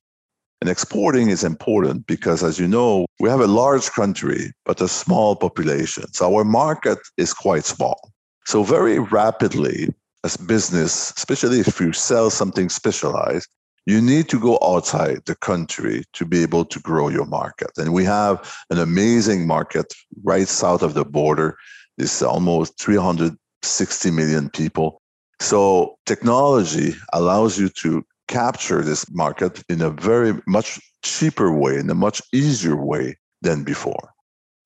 And 0.63 0.69
exporting 0.69 1.29
is 1.29 1.43
important 1.43 2.07
because, 2.07 2.41
as 2.41 2.57
you 2.57 2.69
know, 2.69 3.05
we 3.19 3.27
have 3.27 3.41
a 3.41 3.47
large 3.47 3.91
country, 3.91 4.53
but 4.63 4.79
a 4.79 4.87
small 4.87 5.35
population. 5.35 6.05
So 6.13 6.33
our 6.33 6.45
market 6.45 6.99
is 7.17 7.33
quite 7.33 7.65
small. 7.65 8.13
So, 8.45 8.63
very 8.63 8.97
rapidly, 8.97 9.89
as 10.23 10.37
business, 10.37 11.11
especially 11.17 11.59
if 11.59 11.81
you 11.81 11.91
sell 11.91 12.29
something 12.29 12.69
specialized, 12.69 13.49
you 13.87 13.99
need 13.99 14.29
to 14.29 14.39
go 14.39 14.57
outside 14.63 15.25
the 15.25 15.35
country 15.35 16.05
to 16.13 16.25
be 16.25 16.41
able 16.43 16.63
to 16.63 16.79
grow 16.79 17.09
your 17.09 17.25
market. 17.25 17.71
And 17.75 17.91
we 17.91 18.05
have 18.05 18.49
an 18.69 18.79
amazing 18.79 19.45
market 19.45 19.93
right 20.23 20.47
south 20.47 20.81
of 20.81 20.93
the 20.93 21.03
border 21.03 21.57
is 21.97 22.23
almost 22.23 22.79
360 22.79 24.11
million 24.11 24.49
people. 24.49 25.01
So 25.41 25.97
technology 26.05 26.95
allows 27.11 27.59
you 27.59 27.67
to 27.81 28.05
capture 28.27 28.81
this 28.81 29.05
market 29.11 29.63
in 29.69 29.81
a 29.81 29.89
very 29.89 30.33
much 30.47 30.79
cheaper 31.03 31.51
way, 31.51 31.77
in 31.77 31.89
a 31.89 31.95
much 31.95 32.21
easier 32.33 32.75
way 32.75 33.15
than 33.41 33.63
before. 33.63 34.09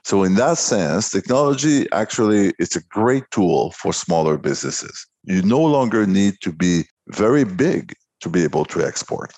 So 0.03 0.23
in 0.23 0.35
that 0.35 0.57
sense, 0.57 1.09
technology 1.09 1.85
actually 1.91 2.53
it's 2.59 2.75
a 2.75 2.83
great 2.83 3.25
tool 3.31 3.71
for 3.71 3.91
smaller 3.91 4.37
businesses. 4.37 5.05
You 5.23 5.41
no 5.41 5.61
longer 5.61 6.05
need 6.05 6.35
to 6.41 6.53
be 6.53 6.85
very 7.09 7.43
big 7.43 7.93
to 8.21 8.29
be 8.29 8.43
able 8.43 8.65
to 8.65 8.85
export. 8.85 9.33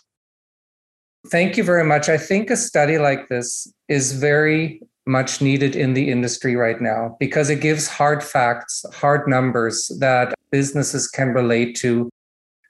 Thank 1.32 1.58
you 1.58 1.64
very 1.64 1.84
much. 1.84 2.08
I 2.08 2.18
think 2.18 2.50
a 2.50 2.56
study 2.56 2.98
like 2.98 3.28
this 3.30 3.72
is 3.88 4.14
very 4.14 4.82
much 5.06 5.42
needed 5.42 5.76
in 5.76 5.96
the 5.96 6.12
industry 6.12 6.56
right 6.56 6.80
now 6.80 7.18
because 7.20 7.50
it 7.50 7.62
gives 7.62 7.88
hard 7.88 8.24
facts, 8.24 8.86
hard 8.94 9.28
numbers 9.28 9.92
that 10.00 10.34
businesses 10.52 11.08
can 11.08 11.30
relate 11.34 11.76
to. 11.78 12.10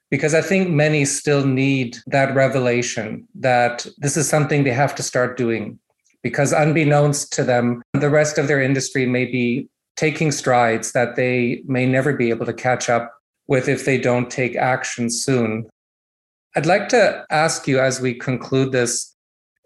Because 0.10 0.34
I 0.34 0.42
think 0.42 0.70
many 0.70 1.06
still 1.06 1.46
need 1.46 1.98
that 2.08 2.34
revelation 2.34 3.28
that 3.36 3.86
this 3.98 4.18
is 4.18 4.28
something 4.28 4.64
they 4.64 4.72
have 4.72 4.96
to 4.96 5.04
start 5.04 5.38
doing. 5.38 5.80
Because 6.24 6.52
unbeknownst 6.52 7.32
to 7.34 7.44
them, 7.44 7.82
the 7.94 8.10
rest 8.10 8.38
of 8.38 8.48
their 8.48 8.62
industry 8.62 9.06
may 9.06 9.26
be 9.26 9.70
taking 9.96 10.32
strides 10.32 10.94
that 10.94 11.16
they 11.16 11.62
may 11.66 11.86
never 11.86 12.14
be 12.14 12.30
able 12.30 12.46
to 12.46 12.54
catch 12.54 12.90
up 12.90 13.14
with 13.48 13.68
if 13.68 13.86
they 13.86 13.98
don't 13.98 14.32
take 14.32 14.56
action 14.56 15.10
soon. 15.10 15.70
I'd 16.56 16.66
like 16.66 16.90
to 16.90 17.26
ask 17.30 17.68
you 17.68 17.80
as 17.80 18.00
we 18.00 18.14
conclude 18.14 18.72
this 18.72 19.16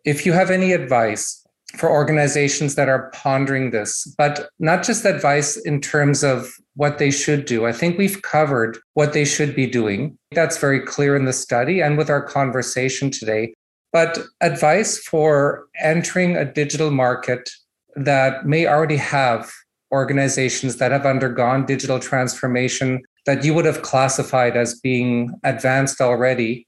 if 0.06 0.26
you 0.26 0.34
have 0.34 0.50
any 0.50 0.74
advice 0.74 1.43
for 1.76 1.90
organizations 1.90 2.76
that 2.76 2.88
are 2.88 3.10
pondering 3.12 3.72
this, 3.72 4.06
but 4.18 4.50
not 4.60 4.84
just 4.84 5.06
advice 5.06 5.58
in 5.58 5.82
terms 5.82 6.24
of 6.24 6.52
what 6.76 6.98
they 6.98 7.10
should 7.10 7.46
do. 7.46 7.66
I 7.66 7.72
think 7.72 7.98
we've 7.98 8.22
covered 8.22 8.78
what 8.94 9.14
they 9.14 9.26
should 9.26 9.56
be 9.56 9.68
doing. 9.68 10.18
That's 10.32 10.58
very 10.58 10.80
clear 10.80 11.16
in 11.16 11.26
the 11.26 11.34
study 11.34 11.82
and 11.82 11.98
with 11.98 12.10
our 12.10 12.22
conversation 12.22 13.10
today. 13.10 13.54
But 13.92 14.20
advice 14.42 14.98
for 15.00 15.66
entering 15.80 16.36
a 16.36 16.52
digital 16.52 16.92
market 16.92 17.50
that 17.96 18.46
may 18.46 18.68
already 18.68 18.98
have 18.98 19.52
organizations 19.92 20.78
that 20.78 20.92
have 20.92 21.06
undergone 21.06 21.66
digital 21.66 22.00
transformation 22.00 23.04
that 23.26 23.44
you 23.46 23.54
would 23.54 23.66
have 23.66 23.84
classified 23.84 24.58
as 24.58 24.80
being 24.80 25.32
advanced 25.44 26.02
already. 26.02 26.68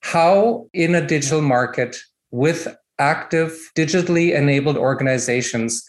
How, 0.00 0.66
in 0.72 0.94
a 0.94 1.04
digital 1.04 1.40
market 1.40 1.96
with 2.30 2.68
active, 2.98 3.70
digitally 3.76 4.34
enabled 4.34 4.76
organizations, 4.76 5.84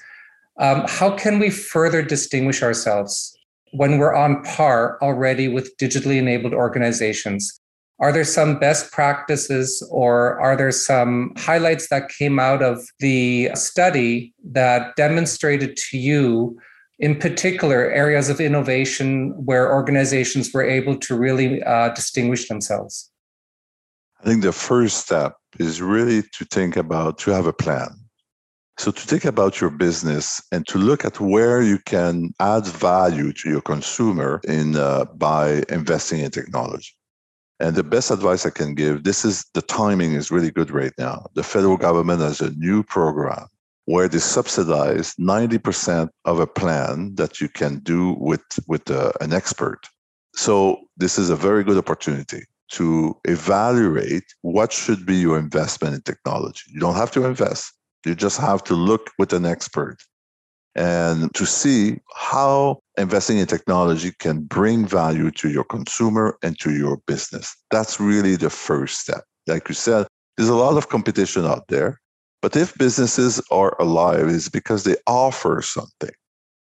um, 0.60 0.84
how 0.88 1.12
can 1.12 1.40
we 1.40 1.50
further 1.50 2.02
distinguish 2.02 2.64
ourselves 2.64 3.38
when 3.72 3.98
we're 3.98 4.16
on 4.16 4.44
par 4.44 4.98
already 5.02 5.48
with 5.48 5.76
digitally 5.78 6.18
enabled 6.18 6.54
organizations? 6.54 7.60
Are 8.00 8.12
there 8.12 8.24
some 8.24 8.60
best 8.60 8.92
practices 8.92 9.86
or 9.92 10.40
are 10.40 10.56
there 10.56 10.72
some 10.72 11.34
highlights 11.38 11.90
that 11.90 12.10
came 12.10 12.40
out 12.40 12.62
of 12.62 12.86
the 13.00 13.50
study 13.56 14.34
that 14.52 14.96
demonstrated 14.96 15.78
to 15.78 15.98
you, 15.98 16.60
in 17.00 17.16
particular, 17.16 17.90
areas 17.90 18.30
of 18.30 18.40
innovation 18.40 19.32
where 19.46 19.74
organizations 19.74 20.54
were 20.54 20.64
able 20.64 20.96
to 20.98 21.16
really 21.16 21.64
uh, 21.64 21.90
distinguish 21.90 22.48
themselves? 22.48 23.12
I 24.20 24.24
think 24.24 24.42
the 24.42 24.52
first 24.52 24.98
step 24.98 25.36
is 25.60 25.82
really 25.82 26.24
to 26.24 26.46
think 26.46 26.76
about 26.76 27.20
to 27.20 27.32
have 27.32 27.46
a 27.46 27.54
plan. 27.54 27.90
So 28.80 28.92
to 28.92 29.02
think 29.02 29.26
about 29.26 29.62
your 29.62 29.70
business 29.70 30.42
and 30.52 30.66
to 30.68 30.78
look 30.78 31.06
at 31.06 31.20
where 31.20 31.62
you 31.62 31.80
can 31.80 32.34
add 32.40 32.66
value 32.66 33.32
to 33.34 33.50
your 33.50 33.62
consumer 33.62 34.42
in 34.48 34.76
uh, 34.76 35.06
by 35.16 35.64
investing 35.70 36.20
in 36.20 36.32
technology. 36.32 36.92
And 37.60 37.76
the 37.76 37.84
best 37.84 38.12
advice 38.12 38.46
I 38.46 38.52
can 38.52 38.76
give, 38.76 39.04
this 39.04 39.26
is 39.26 39.46
the 39.56 39.64
timing 39.64 40.14
is 40.14 40.30
really 40.30 40.52
good 40.52 40.70
right 40.70 40.94
now. 41.00 41.26
The 41.34 41.44
federal 41.44 41.78
government 41.78 42.22
has 42.22 42.40
a 42.40 42.52
new 42.52 42.84
program 42.84 43.48
where 43.86 44.08
they 44.08 44.20
subsidize 44.20 45.16
90% 45.16 46.10
of 46.26 46.40
a 46.40 46.46
plan 46.46 47.16
that 47.16 47.42
you 47.42 47.50
can 47.50 47.80
do 47.80 48.16
with, 48.20 48.44
with 48.68 48.92
uh, 48.92 49.12
an 49.22 49.34
expert. 49.34 49.88
So 50.36 50.82
this 50.98 51.18
is 51.18 51.32
a 51.32 51.36
very 51.36 51.64
good 51.64 51.78
opportunity 51.78 52.44
to 52.72 53.16
evaluate 53.26 54.24
what 54.42 54.72
should 54.72 55.06
be 55.06 55.16
your 55.16 55.38
investment 55.38 55.96
in 55.96 56.02
technology. 56.02 56.64
You 56.70 56.80
don't 56.80 56.96
have 56.96 57.12
to 57.12 57.26
invest, 57.26 57.74
you 58.06 58.16
just 58.16 58.40
have 58.40 58.64
to 58.66 58.74
look 58.74 59.12
with 59.18 59.34
an 59.34 59.46
expert 59.46 59.98
and 60.78 61.34
to 61.34 61.46
see 61.46 62.00
how 62.16 62.80
investing 62.98 63.40
in 63.40 63.48
technology 63.48 64.12
can 64.20 64.44
bring 64.44 64.86
value 64.86 65.32
to 65.32 65.50
your 65.50 65.64
consumer 65.64 66.38
and 66.44 66.58
to 66.60 66.72
your 66.72 66.98
business. 67.08 67.56
That's 67.72 68.00
really 68.00 68.36
the 68.36 68.52
first 68.52 69.00
step. 69.00 69.24
Like 69.48 69.68
you 69.70 69.76
said, 69.76 70.06
there's 70.38 70.50
a 70.50 70.56
lot 70.56 70.78
of 70.78 70.90
competition 70.90 71.46
out 71.46 71.68
there. 71.68 72.00
But 72.44 72.56
if 72.56 72.78
businesses 72.78 73.42
are 73.50 73.76
alive, 73.82 74.30
it's 74.30 74.50
because 74.50 74.84
they 74.84 74.96
offer 75.08 75.64
something. 75.64 76.12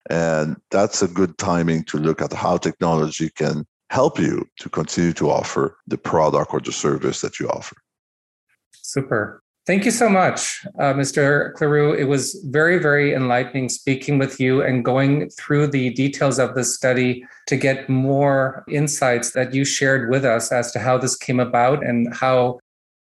And 0.10 0.58
that's 0.72 1.04
a 1.04 1.08
good 1.08 1.38
timing 1.38 1.84
to 1.86 1.98
look 2.00 2.20
at 2.20 2.34
how 2.34 2.58
technology 2.58 3.30
can 3.30 3.64
help 3.90 4.20
you 4.20 4.48
to 4.60 4.70
continue 4.70 5.14
to 5.14 5.30
offer 5.30 5.78
the 5.88 5.98
product 5.98 6.54
or 6.54 6.60
the 6.60 6.72
service 6.72 7.22
that 7.22 7.40
you 7.40 7.50
offer. 7.50 7.76
Super. 8.74 9.42
Thank 9.68 9.86
you 9.86 9.92
so 9.92 10.10
much, 10.10 10.66
uh, 10.80 10.94
Mr. 10.94 11.54
Cléroux. 11.54 11.96
It 11.96 12.06
was 12.06 12.44
very, 12.46 12.80
very 12.80 13.14
enlightening 13.14 13.70
speaking 13.70 14.18
with 14.18 14.40
you 14.40 14.64
and 14.64 14.84
going 14.84 15.30
through 15.30 15.68
the 15.68 15.92
details 15.92 16.40
of 16.40 16.56
this 16.56 16.76
study 16.76 17.24
to 17.48 17.56
get 17.56 17.88
more 17.88 18.64
insights 18.68 19.32
that 19.34 19.54
you 19.54 19.64
shared 19.66 20.10
with 20.10 20.26
us 20.26 20.52
as 20.52 20.72
to 20.72 20.80
how 20.80 20.98
this 20.98 21.16
came 21.16 21.40
about 21.40 21.84
and 21.84 22.12
how 22.16 22.60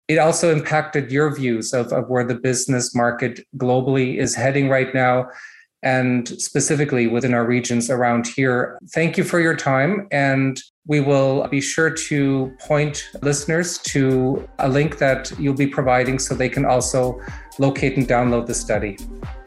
it 0.08 0.18
also 0.18 0.52
impacted 0.52 1.10
your 1.10 1.34
views 1.34 1.72
of, 1.72 1.92
of 1.92 2.08
where 2.08 2.24
the 2.24 2.34
business 2.34 2.94
market 2.94 3.46
globally 3.56 4.18
is 4.18 4.34
heading 4.34 4.68
right 4.68 4.94
now 4.94 5.28
and 5.82 6.28
specifically 6.40 7.06
within 7.06 7.34
our 7.34 7.46
regions 7.46 7.88
around 7.88 8.26
here. 8.26 8.78
Thank 8.92 9.16
you 9.16 9.24
for 9.24 9.40
your 9.40 9.54
time. 9.54 10.08
And 10.10 10.60
we 10.88 11.00
will 11.00 11.46
be 11.48 11.60
sure 11.60 11.90
to 11.90 12.52
point 12.58 13.10
listeners 13.22 13.78
to 13.78 14.48
a 14.58 14.68
link 14.68 14.98
that 14.98 15.30
you'll 15.38 15.54
be 15.54 15.66
providing 15.66 16.18
so 16.18 16.34
they 16.34 16.48
can 16.48 16.64
also 16.64 17.20
locate 17.58 17.96
and 17.96 18.08
download 18.08 18.46
the 18.46 18.54
study. 18.54 18.96